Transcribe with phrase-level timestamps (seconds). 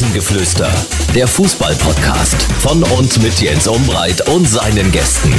[0.00, 0.72] Rasengeflüster,
[1.14, 5.30] der Fußball-Podcast von und mit Jens Umbreit und seinen Gästen.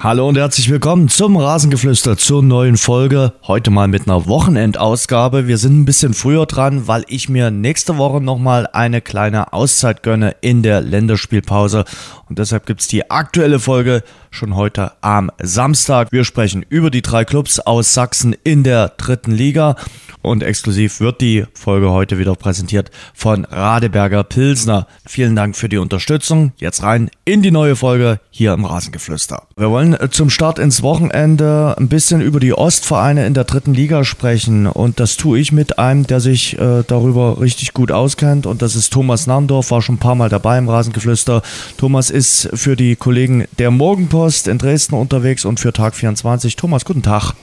[0.00, 3.32] Hallo und herzlich willkommen zum Rasengeflüster zur neuen Folge.
[3.48, 5.48] Heute mal mit einer Wochenendausgabe.
[5.48, 10.04] Wir sind ein bisschen früher dran, weil ich mir nächste Woche nochmal eine kleine Auszeit
[10.04, 11.84] gönne in der Länderspielpause.
[12.28, 16.12] Und deshalb gibt's die aktuelle Folge schon heute am Samstag.
[16.12, 19.74] Wir sprechen über die drei Clubs aus Sachsen in der dritten Liga.
[20.22, 24.86] Und exklusiv wird die Folge heute wieder präsentiert von Radeberger Pilsner.
[25.06, 26.52] Vielen Dank für die Unterstützung.
[26.56, 29.44] Jetzt rein in die neue Folge hier im Rasengeflüster.
[29.56, 33.74] Wir wollen äh, zum Start ins Wochenende ein bisschen über die Ostvereine in der dritten
[33.74, 34.66] Liga sprechen.
[34.66, 38.46] Und das tue ich mit einem, der sich äh, darüber richtig gut auskennt.
[38.46, 41.42] Und das ist Thomas Namdorf, war schon ein paar Mal dabei im Rasengeflüster.
[41.76, 46.56] Thomas ist für die Kollegen der Morgenpost in Dresden unterwegs und für Tag 24.
[46.56, 47.34] Thomas, guten Tag.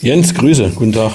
[0.00, 1.12] Jens, Grüße, guten Tag.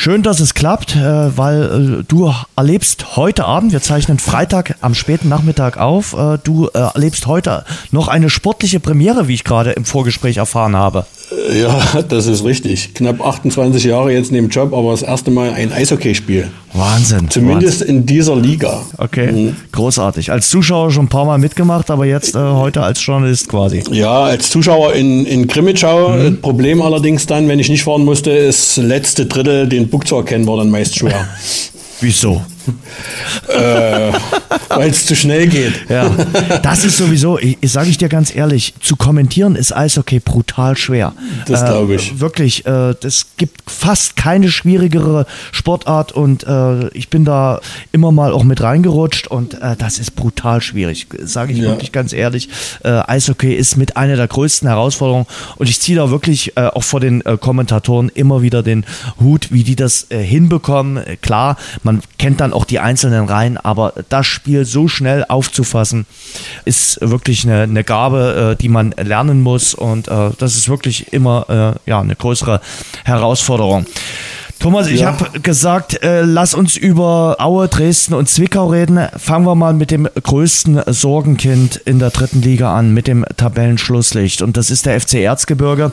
[0.00, 4.94] Schön, dass es klappt, äh, weil äh, du erlebst heute Abend, wir zeichnen Freitag am
[4.94, 9.84] späten Nachmittag auf, äh, du erlebst heute noch eine sportliche Premiere, wie ich gerade im
[9.84, 11.04] Vorgespräch erfahren habe.
[11.52, 12.94] Ja, das ist richtig.
[12.94, 16.50] Knapp 28 Jahre jetzt neben Job, aber das erste Mal ein Eishockeyspiel.
[16.72, 17.28] Wahnsinn.
[17.30, 17.96] Zumindest Wahnsinn.
[17.96, 18.82] in dieser Liga.
[18.96, 19.56] Okay, mhm.
[19.72, 20.32] großartig.
[20.32, 23.82] Als Zuschauer schon ein paar Mal mitgemacht, aber jetzt äh, heute als Journalist quasi.
[23.90, 26.10] Ja, als Zuschauer in, in Grimmitschau.
[26.10, 26.40] Mhm.
[26.40, 30.46] Problem allerdings dann, wenn ich nicht fahren musste, ist letzte Drittel, den Bug zu erkennen,
[30.46, 31.28] war dann meist schwer.
[32.00, 32.42] Wieso?
[33.48, 34.12] äh,
[34.76, 35.88] Weil es zu schnell geht.
[35.88, 36.10] Ja,
[36.62, 40.76] das ist sowieso, ich, ich sage ich dir ganz ehrlich, zu kommentieren ist Eishockey brutal
[40.76, 41.14] schwer.
[41.46, 42.12] Das glaube ich.
[42.12, 47.60] Äh, wirklich, äh, es gibt fast keine schwierigere Sportart und äh, ich bin da
[47.92, 51.64] immer mal auch mit reingerutscht und äh, das ist brutal schwierig, sage ich ja.
[51.64, 52.48] wirklich ganz ehrlich.
[52.84, 56.82] Äh, Eishockey ist mit einer der größten Herausforderungen und ich ziehe da wirklich äh, auch
[56.82, 58.84] vor den Kommentatoren immer wieder den
[59.20, 61.00] Hut, wie die das hinbekommen.
[61.20, 66.06] Klar, man kennt dann auch die einzelnen Reihen, aber das Spiel so schnell aufzufassen,
[66.64, 71.12] ist wirklich eine, eine Gabe, äh, die man lernen muss und äh, das ist wirklich
[71.12, 72.60] immer äh, ja, eine größere
[73.04, 73.86] Herausforderung.
[74.58, 75.06] Thomas, ich ja.
[75.12, 78.98] habe gesagt, äh, lass uns über Aue, Dresden und Zwickau reden.
[79.16, 84.42] Fangen wir mal mit dem größten Sorgenkind in der dritten Liga an, mit dem Tabellenschlusslicht.
[84.42, 85.92] Und das ist der FC Erzgebirge.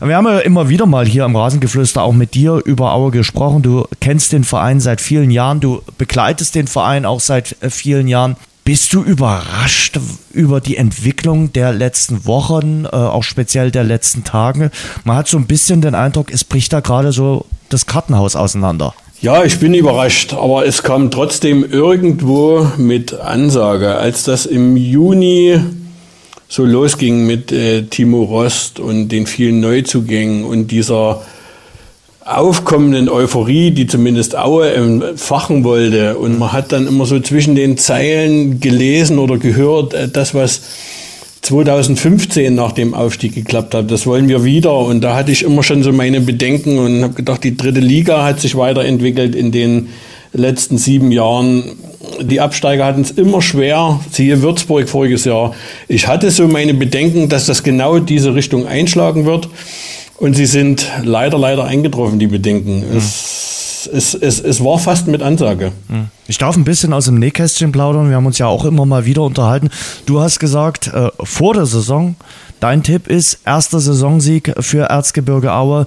[0.00, 3.62] Wir haben ja immer wieder mal hier im Rasengeflüster auch mit dir über Aue gesprochen.
[3.62, 8.06] Du kennst den Verein seit vielen Jahren, du begleitest den Verein auch seit äh, vielen
[8.06, 8.36] Jahren.
[8.62, 9.98] Bist du überrascht
[10.32, 14.70] über die Entwicklung der letzten Wochen, äh, auch speziell der letzten Tage?
[15.04, 18.94] Man hat so ein bisschen den Eindruck, es bricht da gerade so das Kartenhaus auseinander.
[19.20, 23.96] Ja, ich bin überrascht, aber es kam trotzdem irgendwo mit Ansage.
[23.96, 25.58] Als das im Juni
[26.48, 31.22] so losging mit äh, Timo Rost und den vielen Neuzugängen und dieser
[32.24, 36.18] aufkommenden Euphorie, die zumindest Aue entfachen wollte.
[36.18, 40.62] Und man hat dann immer so zwischen den Zeilen gelesen oder gehört, äh, das, was
[41.42, 44.76] 2015 nach dem Aufstieg geklappt hat, das wollen wir wieder.
[44.76, 48.24] Und da hatte ich immer schon so meine Bedenken und habe gedacht, die dritte Liga
[48.24, 49.88] hat sich weiterentwickelt in den
[50.32, 51.64] letzten sieben Jahren.
[52.20, 54.00] Die Absteiger hatten es immer schwer.
[54.10, 55.54] Siehe Würzburg voriges Jahr.
[55.88, 59.48] Ich hatte so meine Bedenken, dass das genau diese Richtung einschlagen wird.
[60.18, 62.90] Und sie sind leider, leider eingetroffen, die Bedenken.
[62.90, 62.96] Mhm.
[62.96, 63.47] Es,
[63.86, 65.72] es, es, es war fast mit Ansage.
[65.88, 66.08] Mhm.
[66.26, 68.08] Ich darf ein bisschen aus dem Nähkästchen plaudern.
[68.08, 69.70] Wir haben uns ja auch immer mal wieder unterhalten.
[70.06, 72.16] Du hast gesagt, äh, vor der Saison,
[72.60, 75.86] dein Tipp ist erster Saisonsieg für Erzgebirge Aue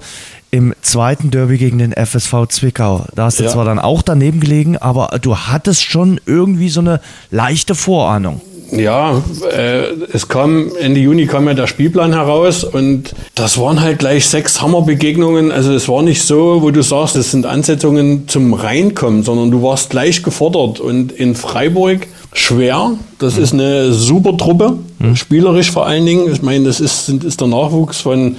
[0.50, 3.06] im zweiten Derby gegen den FSV Zwickau.
[3.14, 3.50] Da hast du ja.
[3.50, 8.42] zwar dann auch daneben gelegen, aber du hattest schon irgendwie so eine leichte Vorahnung.
[8.72, 9.22] Ja,
[9.54, 14.26] äh, es kam Ende Juni kam ja der Spielplan heraus und das waren halt gleich
[14.26, 15.52] sechs Hammerbegegnungen.
[15.52, 19.62] Also es war nicht so, wo du sagst, das sind Ansetzungen zum Reinkommen, sondern du
[19.62, 22.92] warst gleich gefordert und in Freiburg schwer.
[23.18, 23.42] Das mhm.
[23.42, 25.16] ist eine super Truppe, mhm.
[25.16, 26.32] spielerisch vor allen Dingen.
[26.32, 28.36] Ich meine, das ist, ist der Nachwuchs von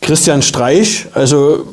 [0.00, 1.64] Christian Streich, also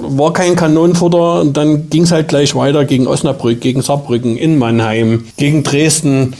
[0.00, 1.40] war kein Kanonenfutter.
[1.40, 6.34] Und dann ging es halt gleich weiter gegen Osnabrück, gegen Saarbrücken, in Mannheim, gegen Dresden.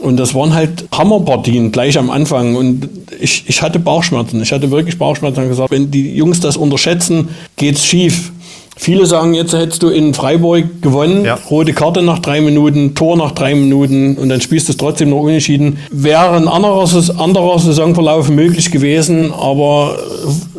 [0.00, 2.56] Und das waren halt Hammerpartien gleich am Anfang.
[2.56, 2.88] Und
[3.20, 4.42] ich, ich hatte Bauchschmerzen.
[4.42, 8.32] Ich hatte wirklich Bauchschmerzen und gesagt, wenn die Jungs das unterschätzen, geht's schief.
[8.76, 11.38] Viele sagen, jetzt hättest du in Freiburg gewonnen, ja.
[11.48, 15.10] rote Karte nach drei Minuten, Tor nach drei Minuten und dann spielst du es trotzdem
[15.10, 15.78] noch unentschieden.
[15.92, 16.84] Wäre ein anderer,
[17.18, 19.96] anderer Saisonverlauf möglich gewesen, aber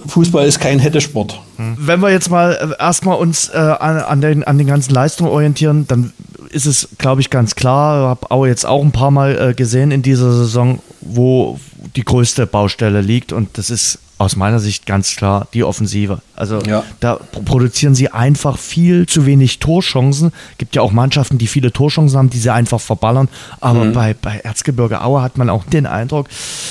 [0.07, 1.39] Fußball ist kein Hättesport.
[1.57, 5.29] Wenn wir jetzt mal äh, erstmal uns äh, an, an, den, an den ganzen Leistungen
[5.29, 6.13] orientieren, dann
[6.49, 9.53] ist es, glaube ich, ganz klar, ich habe auch jetzt auch ein paar Mal äh,
[9.53, 11.59] gesehen in dieser Saison, wo
[11.95, 16.21] die größte Baustelle liegt und das ist aus meiner Sicht ganz klar die Offensive.
[16.35, 16.83] Also Ja.
[17.01, 20.31] da produzieren sie einfach viel zu wenig Torchancen.
[20.57, 23.27] Gibt ja auch Mannschaften, die viele Torchancen haben, die sie einfach verballern.
[23.59, 26.29] Aber bei, bei Erzgebirge Aue hat man auch den Eindruck,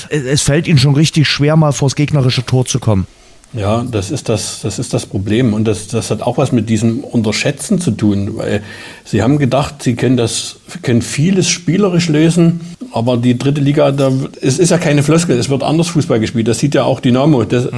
[0.09, 3.05] es, es fällt ihnen schon richtig schwer, mal vors gegnerische Tor zu kommen.
[3.55, 5.53] Ja, das ist das, das ist das Problem.
[5.53, 8.61] Und das, das hat auch was mit diesem Unterschätzen zu tun, weil
[9.05, 12.61] sie haben gedacht, sie können das, können vieles spielerisch lösen,
[12.91, 14.11] aber die dritte Liga, da,
[14.41, 16.47] es ist ja keine Floskel, es wird anders Fußball gespielt.
[16.47, 17.43] Das sieht ja auch Dynamo.
[17.43, 17.71] Das, äh,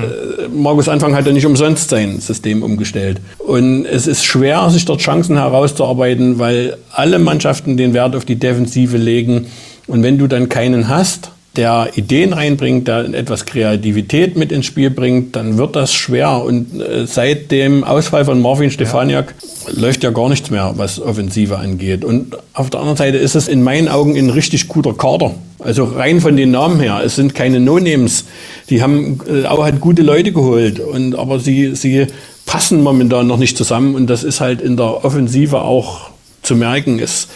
[0.53, 3.21] Markus Anfang hat ja nicht umsonst sein System umgestellt.
[3.39, 8.35] Und es ist schwer, sich dort Chancen herauszuarbeiten, weil alle Mannschaften den Wert auf die
[8.35, 9.47] Defensive legen.
[9.87, 14.89] Und wenn du dann keinen hast, der Ideen reinbringt, der etwas Kreativität mit ins Spiel
[14.89, 16.43] bringt, dann wird das schwer.
[16.43, 19.33] Und äh, seit dem Ausfall von Marvin Stefaniak
[19.71, 22.05] läuft ja gar nichts mehr, was Offensive angeht.
[22.05, 25.35] Und auf der anderen Seite ist es in meinen Augen ein richtig guter Kader.
[25.59, 27.01] Also rein von den Namen her.
[27.03, 28.25] Es sind keine No-Names.
[28.69, 30.79] Die haben äh, auch hat gute Leute geholt.
[30.79, 32.07] Und, aber sie, sie
[32.45, 33.95] passen momentan noch nicht zusammen.
[33.95, 36.11] Und das ist halt in der Offensive auch
[36.43, 36.99] zu merken.
[36.99, 37.29] Ist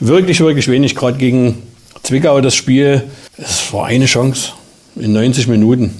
[0.00, 0.96] wirklich, wirklich wenig.
[0.96, 1.62] Gerade gegen
[2.02, 3.04] Zwickau das Spiel,
[3.36, 4.52] es war eine Chance
[4.96, 5.94] in 90 Minuten.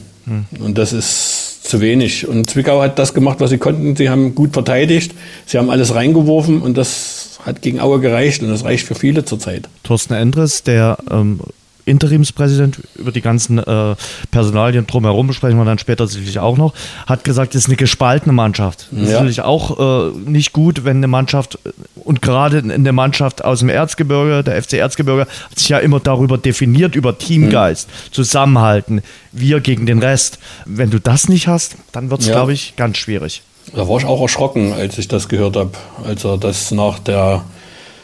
[0.59, 2.27] Und das ist zu wenig.
[2.27, 3.97] Und Zwickau hat das gemacht, was sie konnten.
[3.97, 5.13] Sie haben gut verteidigt,
[5.47, 9.25] sie haben alles reingeworfen und das hat gegen Aue gereicht und das reicht für viele
[9.25, 9.69] zurzeit.
[9.83, 11.41] Thorsten Endres, der ähm,
[11.85, 13.95] Interimspräsident, über die ganzen äh,
[14.31, 16.75] Personalien drumherum besprechen wir dann später sicherlich auch noch,
[17.07, 18.87] hat gesagt, es ist eine gespaltene Mannschaft.
[18.91, 19.15] Das ist Ja.
[19.19, 21.59] natürlich auch äh, nicht gut, wenn eine Mannschaft
[21.97, 26.39] und gerade eine Mannschaft aus dem Erzgebirge, der FC Erzgebirge, hat sich ja immer darüber
[26.39, 29.03] definiert, über Teamgeist, Zusammenhalten,
[29.33, 30.39] wir gegen den Rest.
[30.67, 32.35] Wenn du das nicht hast, dann wird es, Ja.
[32.35, 33.43] glaube ich, ganz schwierig.
[33.75, 35.73] Da war ich auch erschrocken, als ich das gehört habe,
[36.05, 37.45] als er das nach der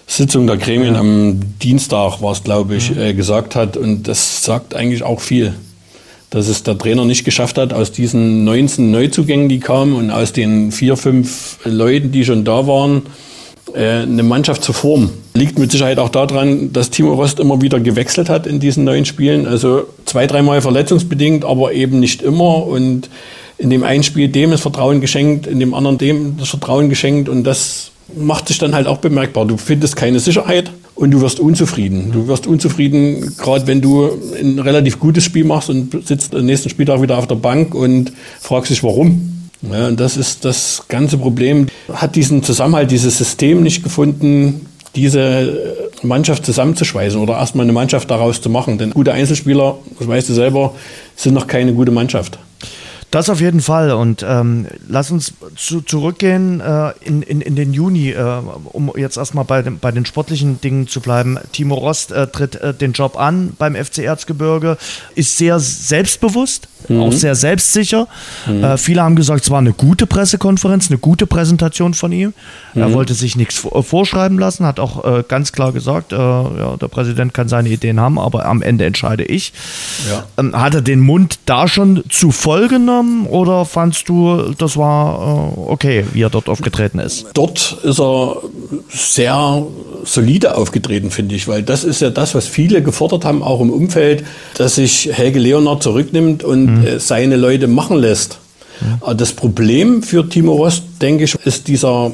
[0.07, 3.77] Sitzung der Gremien am Dienstag, war es glaube ich, äh, gesagt hat.
[3.77, 5.55] Und das sagt eigentlich auch viel.
[6.31, 10.33] Dass es der Trainer nicht geschafft hat, aus diesen 19 Neuzugängen, die kamen und aus
[10.33, 13.03] den vier, fünf Leuten, die schon da waren,
[13.75, 15.11] äh, eine Mannschaft zu formen.
[15.35, 19.05] Liegt mit Sicherheit auch daran, dass Timo Rost immer wieder gewechselt hat in diesen neuen
[19.05, 19.47] Spielen.
[19.47, 22.67] Also zwei, dreimal verletzungsbedingt, aber eben nicht immer.
[22.67, 23.09] Und
[23.59, 27.29] in dem einen Spiel dem das Vertrauen geschenkt, in dem anderen dem das Vertrauen geschenkt.
[27.29, 29.47] Und das macht sich dann halt auch bemerkbar.
[29.47, 32.11] Du findest keine Sicherheit und du wirst unzufrieden.
[32.13, 34.11] Du wirst unzufrieden, gerade wenn du
[34.41, 38.13] ein relativ gutes Spiel machst und sitzt am nächsten Spieltag wieder auf der Bank und
[38.41, 39.33] fragst dich, warum.
[39.63, 41.67] Ja, und das ist das ganze Problem.
[41.93, 48.41] Hat diesen Zusammenhalt, dieses System nicht gefunden, diese Mannschaft zusammenzuschweißen oder erstmal eine Mannschaft daraus
[48.41, 48.79] zu machen.
[48.79, 50.75] Denn gute Einzelspieler, das weißt du selber,
[51.17, 52.39] sind noch keine gute Mannschaft.
[53.13, 53.93] Das auf jeden Fall.
[53.93, 58.41] Und ähm, lass uns zu, zurückgehen äh, in, in, in den Juni, äh,
[58.73, 61.39] um jetzt erstmal bei, den- bei den sportlichen Dingen zu bleiben.
[61.53, 64.77] Timo Rost äh, tritt äh, den Job an beim FC Erzgebirge,
[65.15, 68.07] ist sehr selbstbewusst, auch sehr selbstsicher.
[68.49, 72.33] Äh, viele haben gesagt, es war eine gute Pressekonferenz, eine gute Präsentation von ihm.
[72.75, 76.77] Er wollte sich nichts vor- vorschreiben lassen, hat auch äh, ganz klar gesagt, äh, ja,
[76.81, 79.53] der Präsident kann seine Ideen haben, aber am Ende entscheide ich.
[80.11, 80.25] Ja.
[80.39, 82.96] Ähm, Hat er den Mund da schon zu voll genommen
[83.29, 87.27] oder fandst du, das war äh, okay, wie er dort aufgetreten ist?
[87.35, 88.37] Dort ist er
[88.89, 89.67] sehr
[90.05, 93.71] solide aufgetreten, finde ich, weil das ist ja das, was viele gefordert haben, auch im
[93.71, 94.25] Umfeld,
[94.57, 98.39] dass sich Helge Leonard zurücknimmt und äh, seine Leute machen lässt.
[99.01, 102.13] Aber Das Problem für Timo Rost, denke ich, ist dieser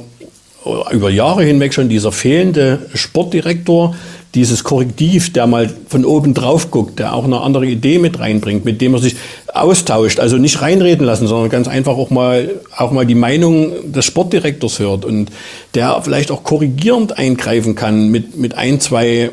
[0.65, 3.95] äh, über Jahre hinweg schon dieser fehlende Sportdirektor,
[4.35, 8.65] dieses Korrektiv, der mal von oben drauf guckt, der auch eine andere Idee mit reinbringt,
[8.65, 9.17] mit dem er sich
[9.53, 14.07] austauscht, also nicht reinreden lassen, sondern ganz einfach auch mal, auch mal die Meinung des
[14.07, 15.31] Sportdirektors hört und
[15.75, 19.31] der vielleicht auch korrigierend eingreifen kann mit, mit ein, zwei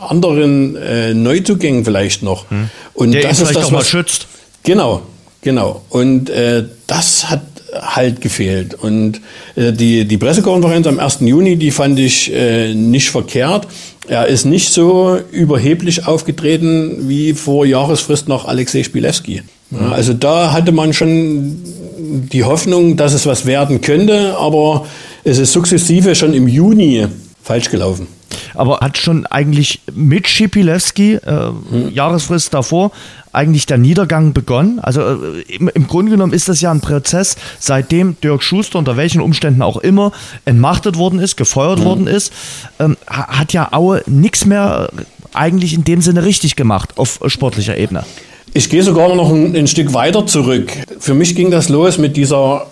[0.00, 2.46] anderen äh, Neuzugängen vielleicht noch.
[2.94, 3.12] Und Hm.
[3.12, 4.26] Der ihn das ist vielleicht das, auch mal was, schützt.
[4.62, 5.02] Genau,
[5.42, 5.82] genau.
[5.88, 7.42] Und äh, das hat
[7.74, 8.74] halt gefehlt.
[8.74, 9.20] Und
[9.56, 11.18] äh, die, die Pressekonferenz am 1.
[11.20, 13.66] Juni, die fand ich äh, nicht verkehrt.
[14.08, 19.42] Er ist nicht so überheblich aufgetreten wie vor Jahresfrist noch Alexei Spilewski.
[19.70, 21.62] Ja, also da hatte man schon
[22.32, 24.86] die Hoffnung, dass es was werden könnte, aber
[25.22, 27.06] es ist sukzessive schon im Juni
[27.42, 28.08] falsch gelaufen.
[28.54, 31.50] Aber hat schon eigentlich mit Schipilewski, äh,
[31.92, 32.90] Jahresfrist davor,
[33.32, 34.78] eigentlich der Niedergang begonnen?
[34.80, 38.96] Also äh, im, im Grunde genommen ist das ja ein Prozess, seitdem Dirk Schuster unter
[38.96, 40.12] welchen Umständen auch immer
[40.44, 42.32] entmachtet worden ist, gefeuert worden ist,
[42.78, 44.88] ähm, ha- hat ja Aue nichts mehr
[45.32, 48.04] eigentlich in dem Sinne richtig gemacht auf sportlicher Ebene.
[48.52, 50.72] Ich gehe sogar noch ein, ein Stück weiter zurück.
[50.98, 52.66] Für mich ging das los mit dieser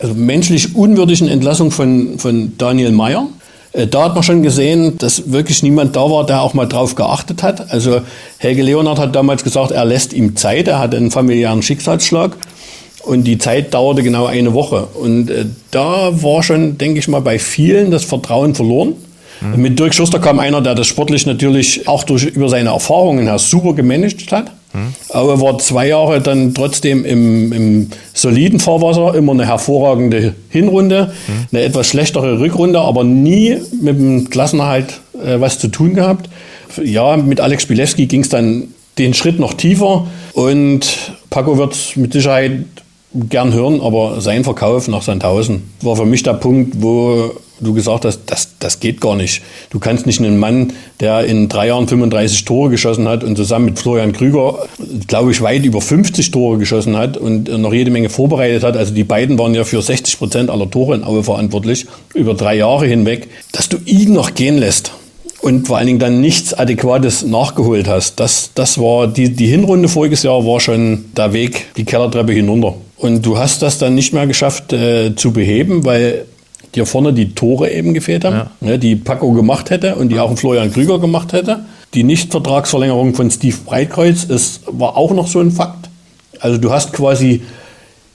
[0.00, 3.28] äh, menschlich unwürdigen Entlassung von, von Daniel Mayer.
[3.76, 6.94] Äh, da hat man schon gesehen, dass wirklich niemand da war, der auch mal drauf
[6.94, 7.70] geachtet hat.
[7.72, 8.00] Also
[8.38, 12.36] Helge Leonard hat damals gesagt, er lässt ihm Zeit, er hatte einen familiären Schicksalsschlag.
[13.02, 14.88] Und die Zeit dauerte genau eine Woche.
[14.94, 18.94] Und äh, da war schon, denke ich mal, bei vielen das Vertrauen verloren.
[19.40, 19.62] Mhm.
[19.62, 23.38] Mit Dirk Schuster kam einer, der das sportlich natürlich auch durch, über seine Erfahrungen her
[23.38, 24.50] super gemanagt hat.
[24.76, 24.94] Mhm.
[25.08, 31.46] Aber war zwei Jahre dann trotzdem im, im, soliden Fahrwasser, immer eine hervorragende Hinrunde, mhm.
[31.52, 36.28] eine etwas schlechtere Rückrunde, aber nie mit dem Klassenerhalt äh, was zu tun gehabt.
[36.82, 38.68] Ja, mit Alex Spilewski ging es dann
[38.98, 42.64] den Schritt noch tiefer und Paco wird mit Sicherheit
[43.14, 48.04] gern hören, aber sein Verkauf nach Sandhausen war für mich der Punkt, wo du gesagt
[48.04, 49.42] hast, das, das geht gar nicht.
[49.70, 53.66] Du kannst nicht einen Mann, der in drei Jahren 35 Tore geschossen hat und zusammen
[53.66, 54.66] mit Florian Krüger,
[55.06, 58.76] glaube ich, weit über 50 Tore geschossen hat und noch jede Menge vorbereitet hat.
[58.76, 62.56] Also die beiden waren ja für 60 Prozent aller Tore in Aue verantwortlich, über drei
[62.56, 64.92] Jahre hinweg, dass du ihn noch gehen lässt
[65.46, 68.18] und vor allen Dingen dann nichts Adäquates nachgeholt hast.
[68.18, 72.74] Das, das war die, die Hinrunde voriges Jahr war schon der Weg, die Kellertreppe hinunter.
[72.96, 76.24] Und du hast das dann nicht mehr geschafft äh, zu beheben, weil
[76.74, 78.50] dir vorne die Tore eben gefehlt haben, ja.
[78.60, 81.64] ne, die Paco gemacht hätte und die auch ein Florian Krüger gemacht hätte.
[81.94, 85.88] Die Nichtvertragsverlängerung von Steve Breitkreuz ist, war auch noch so ein Fakt.
[86.40, 87.42] Also du hast quasi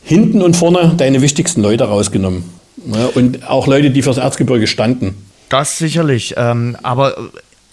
[0.03, 2.43] hinten und vorne deine wichtigsten Leute rausgenommen.
[2.86, 5.15] Ne, und auch Leute, die fürs Erzgebirge standen.
[5.50, 6.36] Das sicherlich.
[6.38, 7.15] Ähm, aber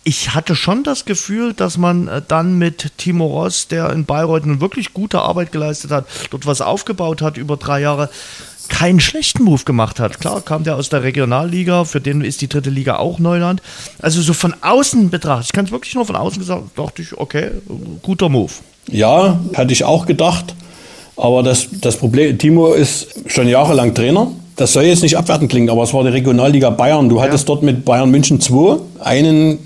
[0.05, 4.45] ich hatte schon das Gefühl, dass man äh, dann mit Timo Ross, der in Bayreuth
[4.45, 8.09] eine wirklich gute Arbeit geleistet hat, dort was aufgebaut hat über drei Jahre,
[8.69, 10.21] keinen schlechten Move gemacht hat.
[10.21, 13.63] Klar, kam der aus der Regionalliga, für den ist die dritte Liga auch Neuland.
[14.01, 17.17] Also so von außen betrachtet, ich kann es wirklich nur von außen gesagt, dachte ich,
[17.17, 17.51] okay,
[18.03, 18.53] guter Move.
[18.91, 20.55] Ja, hatte ich auch gedacht.
[21.17, 24.29] Aber das, das Problem, Timo ist schon jahrelang Trainer.
[24.57, 27.09] Das soll jetzt nicht abwertend klingen, aber es war die Regionalliga Bayern.
[27.09, 27.55] Du hattest ja.
[27.55, 29.59] dort mit Bayern München 2 einen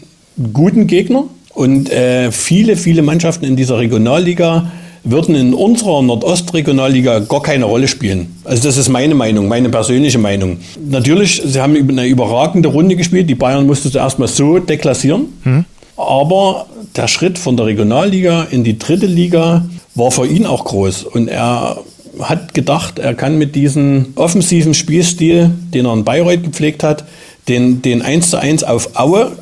[0.53, 4.71] guten Gegner und äh, viele, viele Mannschaften in dieser Regionalliga
[5.05, 8.37] würden in unserer Nordostregionalliga gar keine Rolle spielen.
[8.45, 10.59] Also das ist meine Meinung, meine persönliche Meinung.
[10.89, 13.29] Natürlich, sie haben eine überragende Runde gespielt.
[13.29, 15.27] Die Bayern mussten sie erstmal so deklassieren.
[15.43, 15.65] Hm.
[15.97, 16.67] Aber
[16.97, 21.05] der Schritt von der Regionalliga in die dritte Liga war für ihn auch groß.
[21.05, 21.79] Und er
[22.21, 27.05] hat gedacht, er kann mit diesem offensiven Spielstil, den er in Bayreuth gepflegt hat,
[27.49, 29.33] den, den 1 zu 1 auf Aue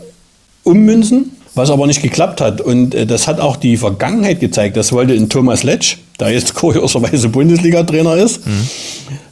[0.63, 2.61] ummünzen, was aber nicht geklappt hat.
[2.61, 4.77] Und äh, das hat auch die Vergangenheit gezeigt.
[4.77, 8.67] Das wollte in Thomas Letsch, der jetzt kurioserweise Bundesliga-Trainer ist, mhm.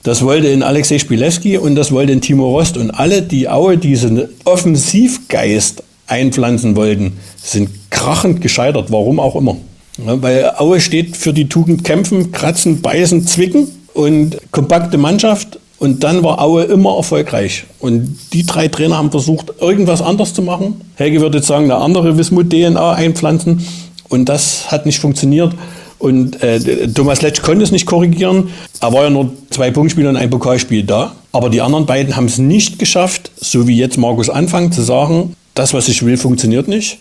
[0.03, 2.77] das wollte in Alexei Spilewski und das wollte in Timo Rost.
[2.77, 9.57] Und alle, die Aue diesen Offensivgeist einpflanzen wollten, sind krachend gescheitert, warum auch immer.
[9.97, 16.25] Weil Aue steht für die Tugend kämpfen, kratzen, beißen, zwicken und kompakte Mannschaft und dann
[16.25, 17.65] war Aue immer erfolgreich.
[17.79, 20.81] Und die drei Trainer haben versucht, irgendwas anders zu machen.
[20.97, 23.65] Helge würde jetzt sagen, eine andere Wismut-DNA einpflanzen.
[24.09, 25.55] Und das hat nicht funktioniert.
[25.99, 28.49] Und äh, Thomas Letsch konnte es nicht korrigieren.
[28.81, 31.13] Er war ja nur zwei Punktspiele und ein Pokalspiel da.
[31.33, 35.35] Aber die anderen beiden haben es nicht geschafft, so wie jetzt Markus Anfang, zu sagen,
[35.55, 36.99] das, was ich will, funktioniert nicht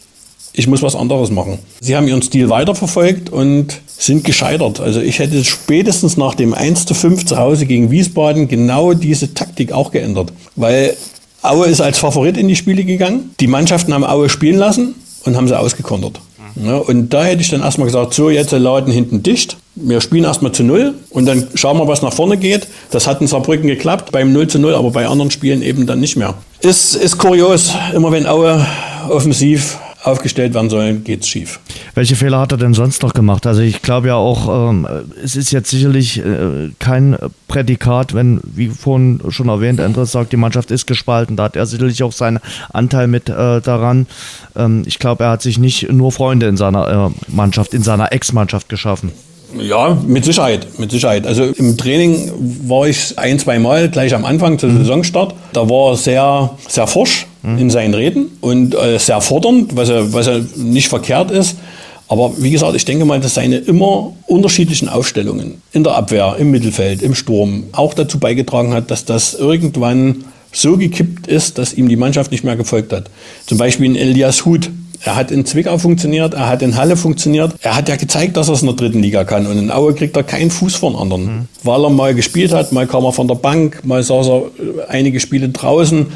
[0.58, 1.60] ich muss was anderes machen.
[1.80, 4.80] Sie haben ihren Stil weiterverfolgt und sind gescheitert.
[4.80, 9.36] Also ich hätte spätestens nach dem 1 zu 5 zu Hause gegen Wiesbaden genau diese
[9.36, 10.34] Taktik auch geändert.
[10.56, 10.98] Weil
[11.44, 13.36] Aue ist als Favorit in die Spiele gegangen.
[13.40, 14.96] Die Mannschaften haben Aue spielen lassen
[15.26, 16.20] und haben sie ausgekontert.
[16.56, 19.58] Ja, und da hätte ich dann erstmal gesagt, so, jetzt laden hinten dicht.
[19.76, 22.66] Wir spielen erstmal zu Null und dann schauen wir, was nach vorne geht.
[22.90, 26.00] Das hat in Saarbrücken geklappt, beim 0 zu 0, aber bei anderen Spielen eben dann
[26.00, 26.34] nicht mehr.
[26.62, 28.66] Ist, ist kurios, immer wenn Aue
[29.08, 31.60] offensiv aufgestellt werden sollen, geht es schief.
[31.94, 33.46] Welche Fehler hat er denn sonst noch gemacht?
[33.46, 34.88] Also ich glaube ja auch, ähm,
[35.24, 40.38] es ist jetzt sicherlich äh, kein Prädikat, wenn, wie vorhin schon erwähnt, Andres sagt, die
[40.38, 41.36] Mannschaft ist gespalten.
[41.36, 42.40] Da hat er sicherlich auch seinen
[42.72, 44.08] Anteil mit äh, daran.
[44.56, 48.12] Ähm, ich glaube, er hat sich nicht nur Freunde in seiner äh, Mannschaft, in seiner
[48.12, 49.12] Ex-Mannschaft geschaffen.
[49.58, 51.26] Ja, mit Sicherheit, mit Sicherheit.
[51.26, 52.32] Also im Training
[52.68, 54.80] war ich ein, zwei Mal gleich am Anfang zum mhm.
[54.80, 55.36] Saisonstart.
[55.54, 57.58] Da war er sehr, sehr forsch mhm.
[57.58, 61.58] in seinen Reden und äh, sehr fordernd, was ja, was ja nicht verkehrt ist.
[62.10, 66.52] Aber wie gesagt, ich denke mal, dass seine immer unterschiedlichen Aufstellungen in der Abwehr, im
[66.52, 70.24] Mittelfeld, im Sturm auch dazu beigetragen hat, dass das irgendwann
[70.54, 73.10] so gekippt ist, dass ihm die Mannschaft nicht mehr gefolgt hat.
[73.46, 74.70] Zum Beispiel in Elias Huth.
[75.04, 77.54] Er hat in Zwickau funktioniert, er hat in Halle funktioniert.
[77.62, 79.46] Er hat ja gezeigt, dass er es in der dritten Liga kann.
[79.46, 81.26] Und in Aue kriegt er keinen Fuß vor den anderen.
[81.26, 81.48] Mhm.
[81.62, 84.42] Weil er mal gespielt hat, mal kam er von der Bank, mal saß er
[84.88, 86.08] einige Spiele draußen.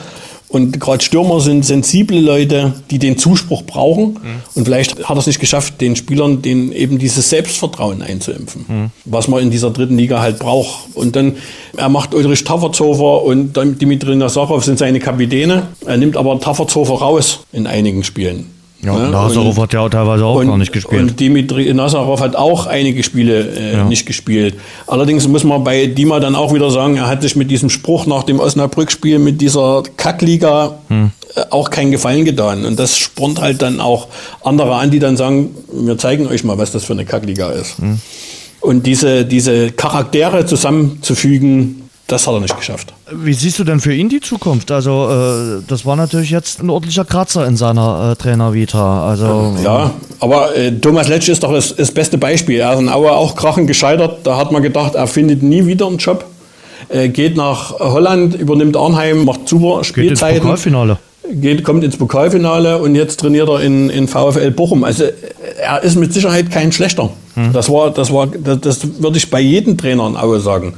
[0.51, 4.13] Und gerade Stürmer sind sensible Leute, die den Zuspruch brauchen.
[4.21, 4.41] Mhm.
[4.53, 8.89] Und vielleicht hat er es nicht geschafft, den Spielern den eben dieses Selbstvertrauen einzuimpfen, mhm.
[9.05, 10.93] was man in dieser dritten Liga halt braucht.
[10.93, 11.37] Und dann,
[11.77, 15.67] er macht Ulrich Tafferzofer und Dimitri Nazarov sind seine Kapitäne.
[15.85, 18.60] Er nimmt aber Tafferzofer raus in einigen Spielen.
[18.83, 21.01] Ja, ja Nazarov hat ja teilweise auch und, gar nicht gespielt.
[21.01, 23.83] Und Dimitri Nazarov hat auch einige Spiele äh, ja.
[23.83, 24.55] nicht gespielt.
[24.87, 28.05] Allerdings muss man bei Dima dann auch wieder sagen, er hat sich mit diesem Spruch
[28.05, 31.11] nach dem Osnabrück-Spiel mit dieser Kackliga hm.
[31.35, 32.65] äh, auch keinen Gefallen getan.
[32.65, 34.07] Und das spornt halt dann auch
[34.43, 37.77] andere an, die dann sagen, wir zeigen euch mal, was das für eine Kackliga ist.
[37.77, 37.99] Hm.
[38.61, 41.80] Und diese, diese Charaktere zusammenzufügen,
[42.11, 42.93] das hat er nicht geschafft.
[43.11, 44.69] Wie siehst du denn für ihn die Zukunft?
[44.71, 49.07] Also, äh, das war natürlich jetzt ein ordentlicher Kratzer in seiner äh, Trainervita.
[49.07, 52.59] Also, ja, aber äh, Thomas Letsch ist doch das, das, beste Beispiel.
[52.59, 54.19] Er ist in Aue auch krachend gescheitert.
[54.23, 56.25] Da hat man gedacht, er findet nie wieder einen Job.
[57.13, 60.33] geht nach Holland, übernimmt Arnheim, macht super Spielzeiten.
[60.33, 60.97] Geht ins Pokalfinale.
[61.33, 64.83] Geht, kommt ins Pokalfinale und jetzt trainiert er in, in VfL Bochum.
[64.83, 65.05] Also
[65.61, 67.09] er ist mit Sicherheit kein schlechter.
[67.35, 67.53] Hm.
[67.53, 70.73] Das war, das war, das, das würde ich bei jedem Trainer in Aue sagen.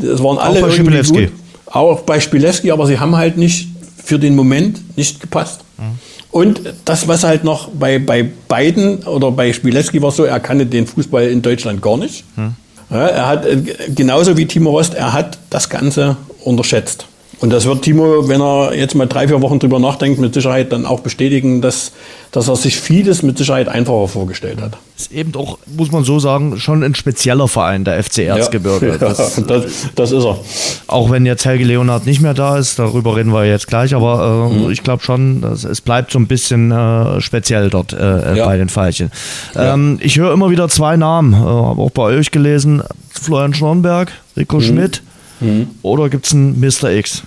[0.00, 1.02] Das waren alle auch bei.
[1.02, 1.32] Gut,
[1.66, 3.68] auch bei Spielewski, aber sie haben halt nicht
[4.02, 5.60] für den Moment nicht gepasst.
[5.78, 5.98] Mhm.
[6.32, 10.66] Und das, was halt noch bei, bei beiden oder bei Spielewski war so, er kannte
[10.66, 12.24] den Fußball in Deutschland gar nicht.
[12.36, 12.54] Mhm.
[12.90, 13.58] Ja, er hat, äh,
[13.94, 17.06] genauso wie Timo Rost, er hat das Ganze unterschätzt.
[17.40, 20.72] Und das wird Timo, wenn er jetzt mal drei, vier Wochen drüber nachdenkt, mit Sicherheit
[20.72, 21.92] dann auch bestätigen, dass,
[22.32, 24.76] dass er sich vieles mit Sicherheit einfacher vorgestellt hat.
[24.98, 28.90] Ist eben auch, muss man so sagen, schon ein spezieller Verein, der FC Erzgebirge.
[28.90, 30.38] Ja, das, das, das, ist er.
[30.86, 34.50] Auch wenn jetzt Helge Leonard nicht mehr da ist, darüber reden wir jetzt gleich, aber
[34.50, 34.70] äh, mhm.
[34.70, 38.44] ich glaube schon, dass, es bleibt so ein bisschen äh, speziell dort äh, ja.
[38.44, 39.10] bei den Veilchen.
[39.56, 44.12] Ähm, ich höre immer wieder zwei Namen, äh, habe auch bei euch gelesen, Florian Schnornberg,
[44.36, 44.62] Rico mhm.
[44.62, 45.02] Schmidt.
[45.40, 45.68] Mhm.
[45.82, 46.90] Oder gibt es einen Mr.
[46.90, 47.22] X?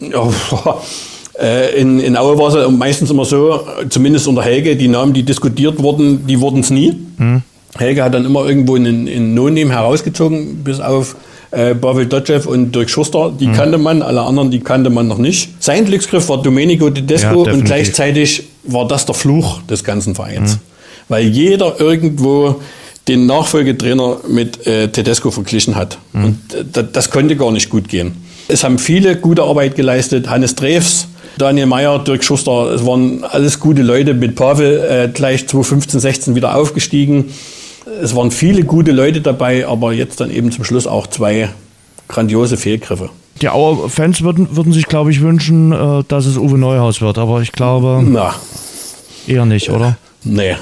[1.38, 5.22] Äh, in, in Aue war es meistens immer so, zumindest unter Helge, die Namen, die
[5.22, 6.96] diskutiert wurden, die wurden es nie.
[7.18, 7.42] Mhm.
[7.76, 11.14] Helge hat dann immer irgendwo einen, einen No-Name herausgezogen, bis auf
[11.50, 13.32] äh, Pavel Dotschew und Dirk Schuster.
[13.38, 13.52] Die mhm.
[13.52, 15.50] kannte man, alle anderen, die kannte man noch nicht.
[15.62, 20.54] Sein Glücksgriff war Domenico Tedesco ja, und gleichzeitig war das der Fluch des ganzen Vereins.
[20.54, 20.60] Mhm.
[21.08, 22.60] Weil jeder irgendwo
[23.08, 25.98] den Nachfolgetrainer mit äh, Tedesco verglichen hat.
[26.12, 26.24] Mhm.
[26.24, 28.16] Und äh, das konnte gar nicht gut gehen.
[28.48, 30.28] Es haben viele gute Arbeit geleistet.
[30.28, 31.08] Hannes Drews,
[31.38, 34.14] Daniel Meyer, Dirk Schuster, es waren alles gute Leute.
[34.14, 37.26] Mit Pavel äh, gleich 2015, 16 wieder aufgestiegen.
[38.02, 41.50] Es waren viele gute Leute dabei, aber jetzt dann eben zum Schluss auch zwei
[42.08, 43.10] grandiose Fehlgriffe.
[43.42, 47.18] Die Auer Fans würden, würden sich, glaube ich, wünschen, äh, dass es Uwe Neuhaus wird,
[47.18, 48.34] aber ich glaube Na.
[49.26, 49.98] eher nicht, oder?
[50.28, 50.56] Nee,